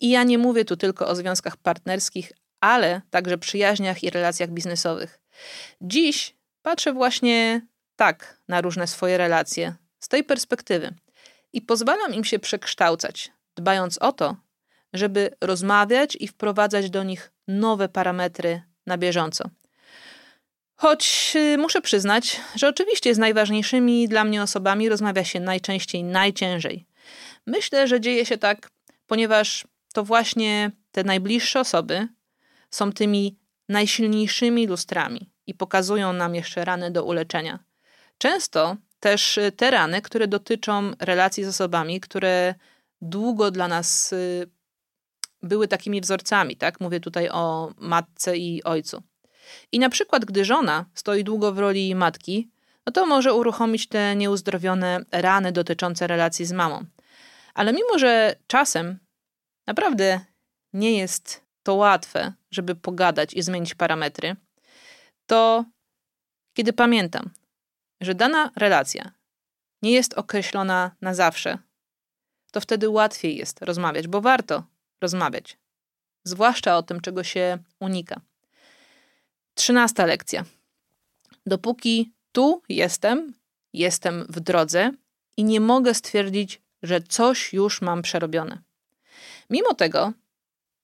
I 0.00 0.10
ja 0.10 0.22
nie 0.22 0.38
mówię 0.38 0.64
tu 0.64 0.76
tylko 0.76 1.08
o 1.08 1.14
związkach 1.14 1.56
partnerskich, 1.56 2.32
ale 2.60 3.02
także 3.10 3.38
przyjaźniach 3.38 4.04
i 4.04 4.10
relacjach 4.10 4.50
biznesowych. 4.50 5.20
Dziś 5.80 6.36
patrzę 6.62 6.92
właśnie 6.92 7.66
tak 7.96 8.40
na 8.48 8.60
różne 8.60 8.86
swoje 8.86 9.18
relacje, 9.18 9.74
z 10.00 10.08
tej 10.08 10.24
perspektywy 10.24 10.94
i 11.52 11.62
pozwalam 11.62 12.14
im 12.14 12.24
się 12.24 12.38
przekształcać, 12.38 13.32
dbając 13.56 13.98
o 13.98 14.12
to, 14.12 14.36
żeby 14.92 15.30
rozmawiać 15.40 16.16
i 16.20 16.28
wprowadzać 16.28 16.90
do 16.90 17.02
nich 17.02 17.32
nowe 17.48 17.88
parametry 17.88 18.62
na 18.86 18.98
bieżąco. 18.98 19.50
Choć 20.80 21.32
y, 21.36 21.58
muszę 21.58 21.80
przyznać, 21.80 22.40
że 22.54 22.68
oczywiście 22.68 23.14
z 23.14 23.18
najważniejszymi 23.18 24.08
dla 24.08 24.24
mnie 24.24 24.42
osobami 24.42 24.88
rozmawia 24.88 25.24
się 25.24 25.40
najczęściej 25.40 26.04
najciężej. 26.04 26.86
Myślę, 27.46 27.88
że 27.88 28.00
dzieje 28.00 28.26
się 28.26 28.38
tak, 28.38 28.70
ponieważ 29.06 29.66
to 29.92 30.04
właśnie 30.04 30.70
te 30.92 31.04
najbliższe 31.04 31.60
osoby 31.60 32.08
są 32.70 32.92
tymi 32.92 33.38
najsilniejszymi 33.68 34.66
lustrami 34.66 35.30
i 35.46 35.54
pokazują 35.54 36.12
nam 36.12 36.34
jeszcze 36.34 36.64
rany 36.64 36.90
do 36.90 37.04
uleczenia. 37.04 37.58
Często 38.18 38.76
też 39.00 39.38
y, 39.38 39.52
te 39.52 39.70
rany, 39.70 40.02
które 40.02 40.28
dotyczą 40.28 40.92
relacji 41.00 41.44
z 41.44 41.48
osobami, 41.48 42.00
które 42.00 42.54
długo 43.02 43.50
dla 43.50 43.68
nas 43.68 44.12
y, 44.12 44.50
były 45.42 45.68
takimi 45.68 46.00
wzorcami, 46.00 46.56
tak? 46.56 46.80
Mówię 46.80 47.00
tutaj 47.00 47.28
o 47.28 47.72
matce 47.78 48.36
i 48.36 48.62
ojcu. 48.64 49.09
I 49.72 49.78
na 49.78 49.88
przykład, 49.88 50.24
gdy 50.24 50.44
żona 50.44 50.84
stoi 50.94 51.24
długo 51.24 51.52
w 51.52 51.58
roli 51.58 51.94
matki, 51.94 52.50
no 52.86 52.92
to 52.92 53.06
może 53.06 53.34
uruchomić 53.34 53.88
te 53.88 54.16
nieuzdrowione 54.16 55.00
rany 55.12 55.52
dotyczące 55.52 56.06
relacji 56.06 56.46
z 56.46 56.52
mamą. 56.52 56.84
Ale 57.54 57.72
mimo, 57.72 57.98
że 57.98 58.36
czasem 58.46 58.98
naprawdę 59.66 60.20
nie 60.72 60.98
jest 60.98 61.44
to 61.62 61.74
łatwe, 61.74 62.32
żeby 62.50 62.74
pogadać 62.74 63.34
i 63.34 63.42
zmienić 63.42 63.74
parametry, 63.74 64.36
to 65.26 65.64
kiedy 66.56 66.72
pamiętam, 66.72 67.30
że 68.00 68.14
dana 68.14 68.50
relacja 68.56 69.12
nie 69.82 69.92
jest 69.92 70.14
określona 70.14 70.90
na 71.00 71.14
zawsze, 71.14 71.58
to 72.52 72.60
wtedy 72.60 72.88
łatwiej 72.88 73.36
jest 73.36 73.62
rozmawiać, 73.62 74.08
bo 74.08 74.20
warto 74.20 74.64
rozmawiać, 75.00 75.58
zwłaszcza 76.24 76.76
o 76.76 76.82
tym, 76.82 77.00
czego 77.00 77.24
się 77.24 77.58
unika. 77.80 78.20
Trzynasta 79.54 80.06
lekcja. 80.06 80.44
Dopóki 81.46 82.12
tu 82.32 82.62
jestem, 82.68 83.34
jestem 83.72 84.26
w 84.28 84.40
drodze 84.40 84.92
i 85.36 85.44
nie 85.44 85.60
mogę 85.60 85.94
stwierdzić, 85.94 86.60
że 86.82 87.00
coś 87.00 87.52
już 87.52 87.82
mam 87.82 88.02
przerobione. 88.02 88.58
Mimo 89.50 89.74
tego, 89.74 90.12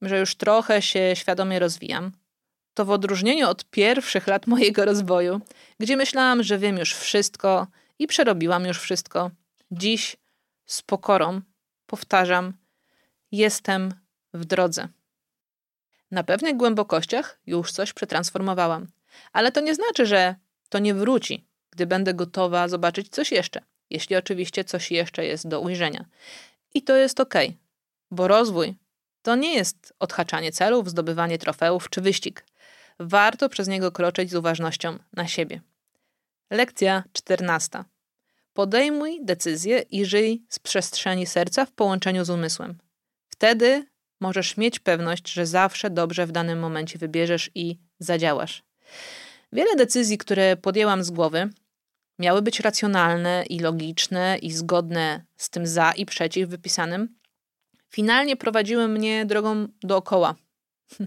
że 0.03 0.19
już 0.19 0.35
trochę 0.35 0.83
się 0.83 1.13
świadomie 1.15 1.59
rozwijam, 1.59 2.13
to 2.75 2.85
w 2.85 2.91
odróżnieniu 2.91 3.49
od 3.49 3.65
pierwszych 3.65 4.27
lat 4.27 4.47
mojego 4.57 4.85
rozwoju, 4.85 5.41
gdzie 5.81 5.97
myślałam, 5.97 6.43
że 6.43 6.59
wiem 6.59 6.79
już 6.79 6.95
wszystko 6.95 7.67
i 7.99 8.07
przerobiłam 8.07 8.67
już 8.67 8.79
wszystko, 8.81 9.31
dziś 9.71 10.17
z 10.67 10.83
pokorą 10.83 11.41
powtarzam: 11.87 12.53
jestem 13.33 13.95
w 14.35 14.45
drodze. 14.45 14.89
Na 16.11 16.25
pewnych 16.25 16.57
głębokościach 16.57 17.39
już 17.47 17.73
coś 17.73 17.93
przetransformowałam, 17.93 18.87
ale 19.33 19.53
to 19.53 19.61
nie 19.61 19.75
znaczy, 19.75 20.07
że 20.07 20.35
to 20.69 20.79
nie 20.79 20.95
wróci, 20.95 21.47
gdy 21.71 21.87
będę 21.87 22.15
gotowa 22.15 22.69
zobaczyć 22.69 23.09
coś 23.09 23.33
jeszcze, 23.33 23.61
jeśli 23.91 24.17
oczywiście 24.17 24.65
coś 24.65 24.91
jeszcze 24.91 25.25
jest 25.25 25.49
do 25.49 25.61
ujrzenia. 25.61 26.05
I 26.75 26.83
to 26.83 26.97
jest 26.97 27.21
ok, 27.21 27.35
bo 28.11 28.29
rozwój 28.29 28.75
to 29.23 29.37
nie 29.37 29.55
jest 29.55 29.95
odhaczanie 29.99 30.53
celów, 30.53 30.91
zdobywanie 30.91 31.39
trofeów 31.39 31.91
czy 31.91 32.01
wyścig. 32.01 32.45
Warto 33.01 33.49
przez 33.49 33.69
niego 33.69 33.93
kroczyć 33.93 34.31
z 34.31 34.35
uważnością 34.35 34.99
na 35.13 35.29
siebie. 35.29 35.61
Lekcja 36.51 37.05
14. 37.13 37.85
Podejmuj 38.53 39.21
decyzję 39.23 39.79
i 39.79 40.05
żyj 40.05 40.45
z 40.49 40.59
przestrzeni 40.59 41.27
serca 41.27 41.67
w 41.67 41.73
połączeniu 41.73 42.25
z 42.25 42.31
umysłem. 42.31 42.79
Wtedy 43.29 43.87
możesz 44.21 44.57
mieć 44.57 44.79
pewność, 44.79 45.33
że 45.33 45.47
zawsze 45.47 45.91
dobrze 45.91 46.27
w 46.27 46.33
danym 46.33 46.59
momencie 46.59 46.99
wybierzesz 46.99 47.51
i 47.55 47.79
zadziałasz. 47.99 48.63
Wiele 49.53 49.77
decyzji, 49.77 50.19
które 50.19 50.57
podjęłam 50.57 51.05
z 51.05 51.11
głowy, 51.11 51.51
miały 52.19 52.43
być 52.43 52.61
racjonalne 52.61 53.45
i 53.51 53.61
logiczne 53.61 54.39
i 54.43 54.53
zgodne 54.53 55.25
z 55.37 55.51
tym 55.51 55.67
za 55.67 55.93
i 55.93 56.07
przeciw 56.07 56.49
wypisanym, 56.49 57.17
finalnie 57.91 58.37
prowadziły 58.37 58.89
mnie 58.89 59.27
drogą 59.27 59.69
dookoła. 59.81 60.35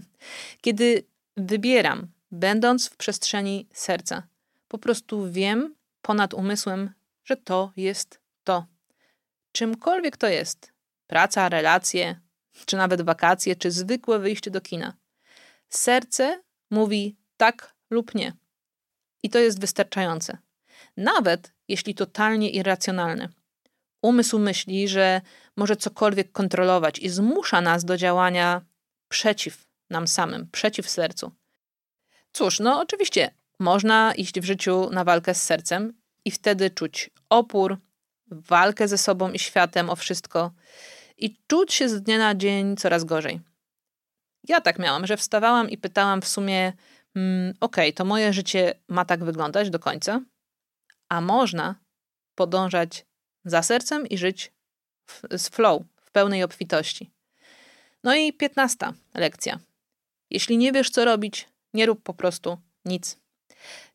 Kiedy 0.62 1.04
wybieram, 1.36 2.06
będąc 2.30 2.88
w 2.88 2.96
przestrzeni 2.96 3.68
serca, 3.72 4.22
po 4.68 4.78
prostu 4.78 5.30
wiem 5.30 5.74
ponad 6.02 6.34
umysłem, 6.34 6.90
że 7.24 7.36
to 7.36 7.72
jest 7.76 8.20
to. 8.44 8.66
Czymkolwiek 9.52 10.16
to 10.16 10.28
jest 10.28 10.72
praca, 11.06 11.48
relacje, 11.48 12.20
czy 12.66 12.76
nawet 12.76 13.02
wakacje, 13.02 13.56
czy 13.56 13.70
zwykłe 13.70 14.18
wyjście 14.18 14.50
do 14.50 14.60
kina. 14.60 14.96
Serce 15.68 16.42
mówi 16.70 17.16
tak 17.36 17.74
lub 17.90 18.14
nie. 18.14 18.32
I 19.22 19.30
to 19.30 19.38
jest 19.38 19.60
wystarczające. 19.60 20.38
Nawet 20.96 21.52
jeśli 21.68 21.94
totalnie 21.94 22.50
irracjonalne. 22.50 23.28
Umysł 24.02 24.38
myśli, 24.38 24.88
że 24.88 25.20
może 25.56 25.76
cokolwiek 25.76 26.32
kontrolować 26.32 26.98
i 26.98 27.08
zmusza 27.08 27.60
nas 27.60 27.84
do 27.84 27.96
działania 27.96 28.62
przeciw 29.08 29.66
nam 29.90 30.08
samym, 30.08 30.48
przeciw 30.52 30.90
sercu. 30.90 31.32
Cóż, 32.32 32.60
no 32.60 32.80
oczywiście 32.80 33.34
można 33.58 34.14
iść 34.14 34.40
w 34.40 34.44
życiu 34.44 34.90
na 34.90 35.04
walkę 35.04 35.34
z 35.34 35.42
sercem 35.42 35.92
i 36.24 36.30
wtedy 36.30 36.70
czuć 36.70 37.10
opór, 37.30 37.78
walkę 38.26 38.88
ze 38.88 38.98
sobą 38.98 39.32
i 39.32 39.38
światem 39.38 39.90
o 39.90 39.96
wszystko 39.96 40.52
i 41.20 41.36
czuć 41.46 41.74
się 41.74 41.88
z 41.88 42.02
dnia 42.02 42.18
na 42.18 42.34
dzień 42.34 42.76
coraz 42.76 43.04
gorzej. 43.04 43.40
Ja 44.48 44.60
tak 44.60 44.78
miałam, 44.78 45.06
że 45.06 45.16
wstawałam 45.16 45.70
i 45.70 45.78
pytałam 45.78 46.22
w 46.22 46.28
sumie, 46.28 46.72
mm, 47.14 47.54
okej, 47.60 47.88
okay, 47.88 47.92
to 47.92 48.04
moje 48.04 48.32
życie 48.32 48.74
ma 48.88 49.04
tak 49.04 49.24
wyglądać 49.24 49.70
do 49.70 49.78
końca, 49.78 50.20
a 51.08 51.20
można 51.20 51.74
podążać 52.34 53.06
za 53.44 53.62
sercem 53.62 54.06
i 54.06 54.18
żyć 54.18 54.52
w, 55.06 55.22
z 55.38 55.48
flow, 55.48 55.82
w 56.00 56.10
pełnej 56.10 56.42
obfitości. 56.42 57.10
No 58.04 58.14
i 58.14 58.32
piętnasta 58.32 58.92
lekcja. 59.14 59.58
Jeśli 60.30 60.58
nie 60.58 60.72
wiesz, 60.72 60.90
co 60.90 61.04
robić, 61.04 61.48
nie 61.74 61.86
rób 61.86 62.02
po 62.02 62.14
prostu 62.14 62.58
nic. 62.84 63.18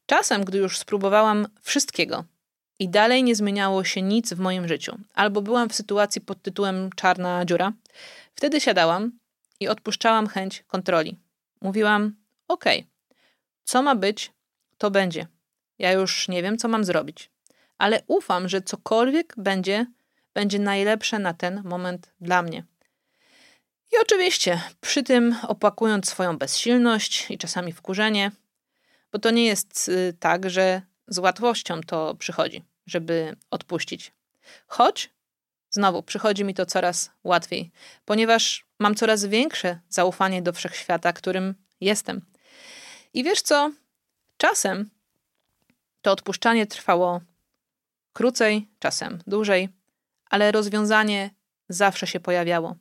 Czasem, 0.05 0.45
gdy 0.45 0.57
już 0.57 0.77
spróbowałam 0.77 1.47
wszystkiego 1.61 2.25
i 2.79 2.89
dalej 2.89 3.23
nie 3.23 3.35
zmieniało 3.35 3.83
się 3.83 4.01
nic 4.01 4.33
w 4.33 4.39
moim 4.39 4.67
życiu, 4.67 4.97
albo 5.13 5.41
byłam 5.41 5.69
w 5.69 5.75
sytuacji 5.75 6.21
pod 6.21 6.41
tytułem 6.41 6.89
czarna 6.95 7.45
dziura, 7.45 7.73
wtedy 8.35 8.61
siadałam 8.61 9.11
i 9.59 9.67
odpuszczałam 9.67 10.27
chęć 10.27 10.63
kontroli. 10.67 11.19
Mówiłam: 11.61 12.15
OK, 12.47 12.65
co 13.63 13.81
ma 13.81 13.95
być, 13.95 14.31
to 14.77 14.91
będzie. 14.91 15.27
Ja 15.79 15.91
już 15.91 16.27
nie 16.27 16.43
wiem, 16.43 16.57
co 16.57 16.67
mam 16.67 16.83
zrobić, 16.83 17.31
ale 17.77 18.01
ufam, 18.07 18.49
że 18.49 18.61
cokolwiek 18.61 19.33
będzie, 19.37 19.85
będzie 20.33 20.59
najlepsze 20.59 21.19
na 21.19 21.33
ten 21.33 21.61
moment 21.65 22.13
dla 22.21 22.41
mnie. 22.41 22.63
I 23.93 23.95
oczywiście, 24.01 24.61
przy 24.81 25.03
tym 25.03 25.35
opłakując 25.47 26.09
swoją 26.09 26.37
bezsilność 26.37 27.31
i 27.31 27.37
czasami 27.37 27.73
wkurzenie, 27.73 28.31
bo 29.11 29.19
to 29.19 29.31
nie 29.31 29.45
jest 29.45 29.89
y, 29.89 30.13
tak, 30.19 30.49
że 30.49 30.81
z 31.07 31.17
łatwością 31.17 31.81
to 31.81 32.15
przychodzi, 32.15 32.63
żeby 32.85 33.35
odpuścić. 33.51 34.13
Choć 34.67 35.09
znowu 35.69 36.03
przychodzi 36.03 36.43
mi 36.43 36.53
to 36.53 36.65
coraz 36.65 37.11
łatwiej, 37.23 37.71
ponieważ 38.05 38.65
mam 38.79 38.95
coraz 38.95 39.25
większe 39.25 39.79
zaufanie 39.89 40.41
do 40.41 40.53
wszechświata, 40.53 41.13
którym 41.13 41.55
jestem. 41.81 42.21
I 43.13 43.23
wiesz 43.23 43.41
co? 43.41 43.71
Czasem 44.37 44.89
to 46.01 46.11
odpuszczanie 46.11 46.67
trwało 46.67 47.21
krócej, 48.13 48.67
czasem 48.79 49.19
dłużej, 49.27 49.69
ale 50.29 50.51
rozwiązanie 50.51 51.29
zawsze 51.69 52.07
się 52.07 52.19
pojawiało 52.19 52.75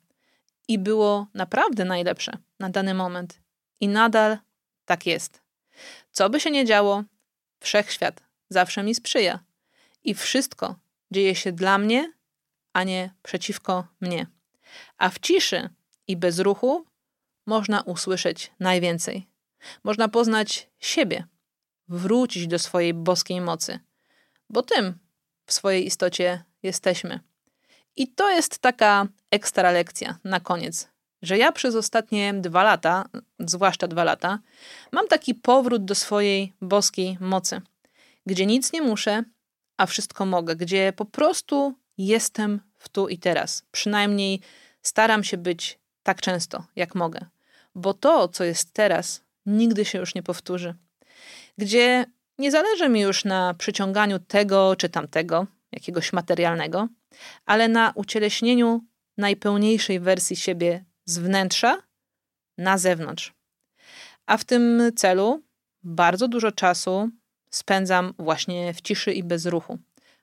i 0.68 0.78
było 0.78 1.26
naprawdę 1.34 1.84
najlepsze 1.84 2.32
na 2.60 2.70
dany 2.70 2.94
moment. 2.94 3.40
I 3.80 3.88
nadal 3.88 4.38
tak 4.84 5.06
jest. 5.06 5.42
Co 6.10 6.30
by 6.30 6.40
się 6.40 6.50
nie 6.50 6.64
działo, 6.64 7.04
wszechświat 7.64 8.22
zawsze 8.48 8.82
mi 8.82 8.94
sprzyja 8.94 9.44
i 10.04 10.14
wszystko 10.14 10.76
dzieje 11.10 11.34
się 11.34 11.52
dla 11.52 11.78
mnie, 11.78 12.12
a 12.72 12.84
nie 12.84 13.14
przeciwko 13.22 13.86
mnie. 14.00 14.26
A 14.98 15.10
w 15.10 15.18
ciszy 15.18 15.70
i 16.06 16.16
bez 16.16 16.38
ruchu 16.38 16.84
można 17.46 17.82
usłyszeć 17.82 18.52
najwięcej. 18.60 19.26
Można 19.84 20.08
poznać 20.08 20.70
siebie, 20.78 21.26
wrócić 21.88 22.46
do 22.46 22.58
swojej 22.58 22.94
boskiej 22.94 23.40
mocy, 23.40 23.78
bo 24.50 24.62
tym 24.62 24.98
w 25.46 25.52
swojej 25.52 25.86
istocie 25.86 26.44
jesteśmy. 26.62 27.20
I 27.96 28.08
to 28.08 28.30
jest 28.30 28.58
taka 28.58 29.06
ekstra 29.30 29.70
lekcja 29.70 30.18
na 30.24 30.40
koniec, 30.40 30.88
że 31.26 31.38
ja 31.38 31.52
przez 31.52 31.74
ostatnie 31.74 32.34
dwa 32.34 32.62
lata, 32.62 33.08
zwłaszcza 33.38 33.88
dwa 33.88 34.04
lata, 34.04 34.38
mam 34.92 35.08
taki 35.08 35.34
powrót 35.34 35.84
do 35.84 35.94
swojej 35.94 36.52
boskiej 36.60 37.18
mocy, 37.20 37.60
gdzie 38.26 38.46
nic 38.46 38.72
nie 38.72 38.82
muszę, 38.82 39.22
a 39.76 39.86
wszystko 39.86 40.26
mogę, 40.26 40.56
gdzie 40.56 40.92
po 40.96 41.04
prostu 41.04 41.74
jestem 41.98 42.60
w 42.78 42.88
tu 42.88 43.08
i 43.08 43.18
teraz. 43.18 43.64
Przynajmniej 43.70 44.40
staram 44.82 45.24
się 45.24 45.36
być 45.36 45.78
tak 46.02 46.20
często, 46.20 46.64
jak 46.76 46.94
mogę, 46.94 47.26
bo 47.74 47.94
to, 47.94 48.28
co 48.28 48.44
jest 48.44 48.72
teraz, 48.72 49.24
nigdy 49.46 49.84
się 49.84 49.98
już 49.98 50.14
nie 50.14 50.22
powtórzy. 50.22 50.74
Gdzie 51.58 52.06
nie 52.38 52.50
zależy 52.50 52.88
mi 52.88 53.00
już 53.00 53.24
na 53.24 53.54
przyciąganiu 53.54 54.18
tego 54.18 54.76
czy 54.76 54.88
tamtego, 54.88 55.46
jakiegoś 55.72 56.12
materialnego, 56.12 56.88
ale 57.46 57.68
na 57.68 57.92
ucieleśnieniu 57.94 58.84
najpełniejszej 59.16 60.00
wersji 60.00 60.36
siebie 60.36 60.84
z 61.04 61.18
wnętrza 61.18 61.82
na 62.58 62.78
zewnątrz. 62.78 63.32
A 64.26 64.36
w 64.36 64.44
tym 64.44 64.82
celu 64.96 65.42
bardzo 65.82 66.28
dużo 66.28 66.52
czasu 66.52 67.10
spędzam 67.50 68.14
właśnie 68.18 68.74
w 68.74 68.80
ciszy 68.80 69.12
i 69.12 69.22
bez 69.22 69.46
ruchu, 69.46 69.78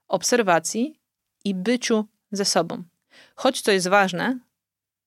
obserwacji 0.07 0.99
i 1.45 1.55
byciu 1.55 2.05
ze 2.31 2.45
sobą. 2.45 2.83
Choć 3.35 3.61
co 3.61 3.71
jest 3.71 3.87
ważne, 3.87 4.39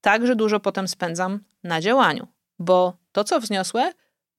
także 0.01 0.37
dużo 0.37 0.61
potem 0.61 0.89
spędzam 0.89 1.41
na 1.63 1.81
działaniu, 1.81 2.27
bo 2.59 2.97
to, 3.13 3.25
co 3.25 3.41
wzniosłe, 3.41 3.93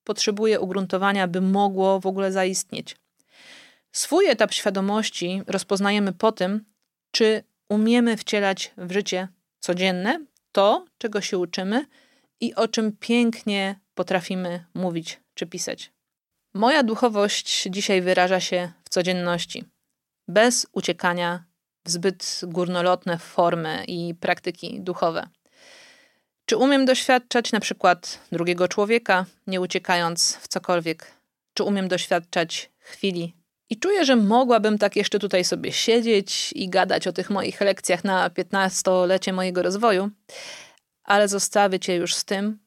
potrzebuje 0.03 0.59
ugruntowania, 0.59 1.27
by 1.27 1.41
mogło 1.41 1.99
w 1.99 2.05
ogóle 2.05 2.31
zaistnieć. 2.31 2.97
Swój 3.91 4.25
etap 4.25 4.53
świadomości 4.53 5.41
rozpoznajemy 5.47 6.13
po 6.13 6.31
tym, 6.31 6.65
czy 7.11 7.43
umiemy 7.69 8.17
wcielać 8.17 8.73
w 8.77 8.91
życie 8.91 9.27
codzienne 9.59 10.25
to, 10.55 10.85
czego 10.97 11.21
się 11.21 11.37
uczymy 11.37 11.85
i 12.39 12.55
o 12.55 12.67
czym 12.67 12.97
pięknie 12.99 13.79
potrafimy 13.93 14.65
mówić 14.73 15.19
czy 15.33 15.45
pisać. 15.45 15.91
Moja 16.53 16.83
duchowość 16.83 17.67
dzisiaj 17.69 18.01
wyraża 18.01 18.39
się 18.39 18.71
w 18.83 18.89
codzienności, 18.89 19.63
bez 20.27 20.67
uciekania 20.71 21.43
w 21.85 21.89
zbyt 21.89 22.41
górnolotne 22.43 23.17
formy 23.17 23.83
i 23.87 24.15
praktyki 24.19 24.81
duchowe. 24.81 25.27
Czy 26.45 26.57
umiem 26.57 26.85
doświadczać 26.85 27.51
na 27.51 27.59
przykład 27.59 28.19
drugiego 28.31 28.67
człowieka, 28.67 29.25
nie 29.47 29.61
uciekając 29.61 30.35
w 30.35 30.47
cokolwiek? 30.47 31.11
Czy 31.53 31.63
umiem 31.63 31.87
doświadczać 31.87 32.71
chwili 32.79 33.33
i 33.69 33.79
czuję, 33.79 34.05
że 34.05 34.15
mogłabym 34.15 34.77
tak 34.77 34.95
jeszcze 34.95 35.19
tutaj 35.19 35.43
sobie 35.43 35.71
siedzieć 35.71 36.53
i 36.53 36.69
gadać 36.69 37.07
o 37.07 37.13
tych 37.13 37.29
moich 37.29 37.61
lekcjach 37.61 38.03
na 38.03 38.29
15-lecie 38.29 39.33
mojego 39.33 39.61
rozwoju, 39.61 40.09
ale 41.03 41.27
zostawię 41.27 41.79
Cię 41.79 41.95
już 41.95 42.15
z 42.15 42.25
tym, 42.25 42.59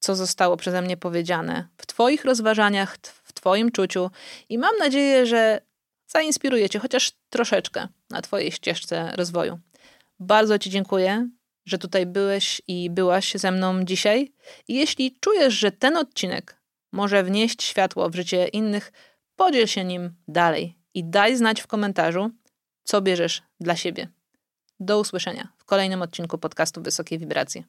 co 0.00 0.16
zostało 0.16 0.56
przeze 0.56 0.82
mnie 0.82 0.96
powiedziane 0.96 1.68
w 1.76 1.86
Twoich 1.86 2.24
rozważaniach, 2.24 2.96
w 3.24 3.32
Twoim 3.32 3.72
czuciu 3.72 4.10
i 4.48 4.58
mam 4.58 4.76
nadzieję, 4.78 5.26
że 5.26 5.60
zainspiruje 6.06 6.70
Cię 6.70 6.78
chociaż 6.78 7.12
troszeczkę 7.30 7.88
na 8.10 8.22
Twojej 8.22 8.52
ścieżce 8.52 9.12
rozwoju. 9.16 9.58
Bardzo 10.20 10.58
Ci 10.58 10.70
dziękuję, 10.70 11.28
że 11.66 11.78
tutaj 11.78 12.06
byłeś 12.06 12.62
i 12.68 12.90
byłaś 12.90 13.32
ze 13.34 13.50
mną 13.50 13.84
dzisiaj. 13.84 14.32
I 14.68 14.74
jeśli 14.74 15.16
czujesz, 15.20 15.54
że 15.54 15.72
ten 15.72 15.96
odcinek 15.96 16.56
może 16.92 17.22
wnieść 17.22 17.62
światło 17.62 18.10
w 18.10 18.14
życie 18.14 18.48
innych, 18.48 18.92
Podziel 19.38 19.66
się 19.66 19.84
nim 19.84 20.14
dalej 20.28 20.78
i 20.94 21.04
daj 21.04 21.36
znać 21.36 21.60
w 21.60 21.66
komentarzu, 21.66 22.30
co 22.84 23.02
bierzesz 23.02 23.42
dla 23.60 23.76
siebie. 23.76 24.08
Do 24.80 25.00
usłyszenia 25.00 25.48
kolejnym 25.68 26.02
odcinku 26.02 26.38
podcastu 26.38 26.82
Wysokie 26.82 27.18
Wibracje. 27.18 27.64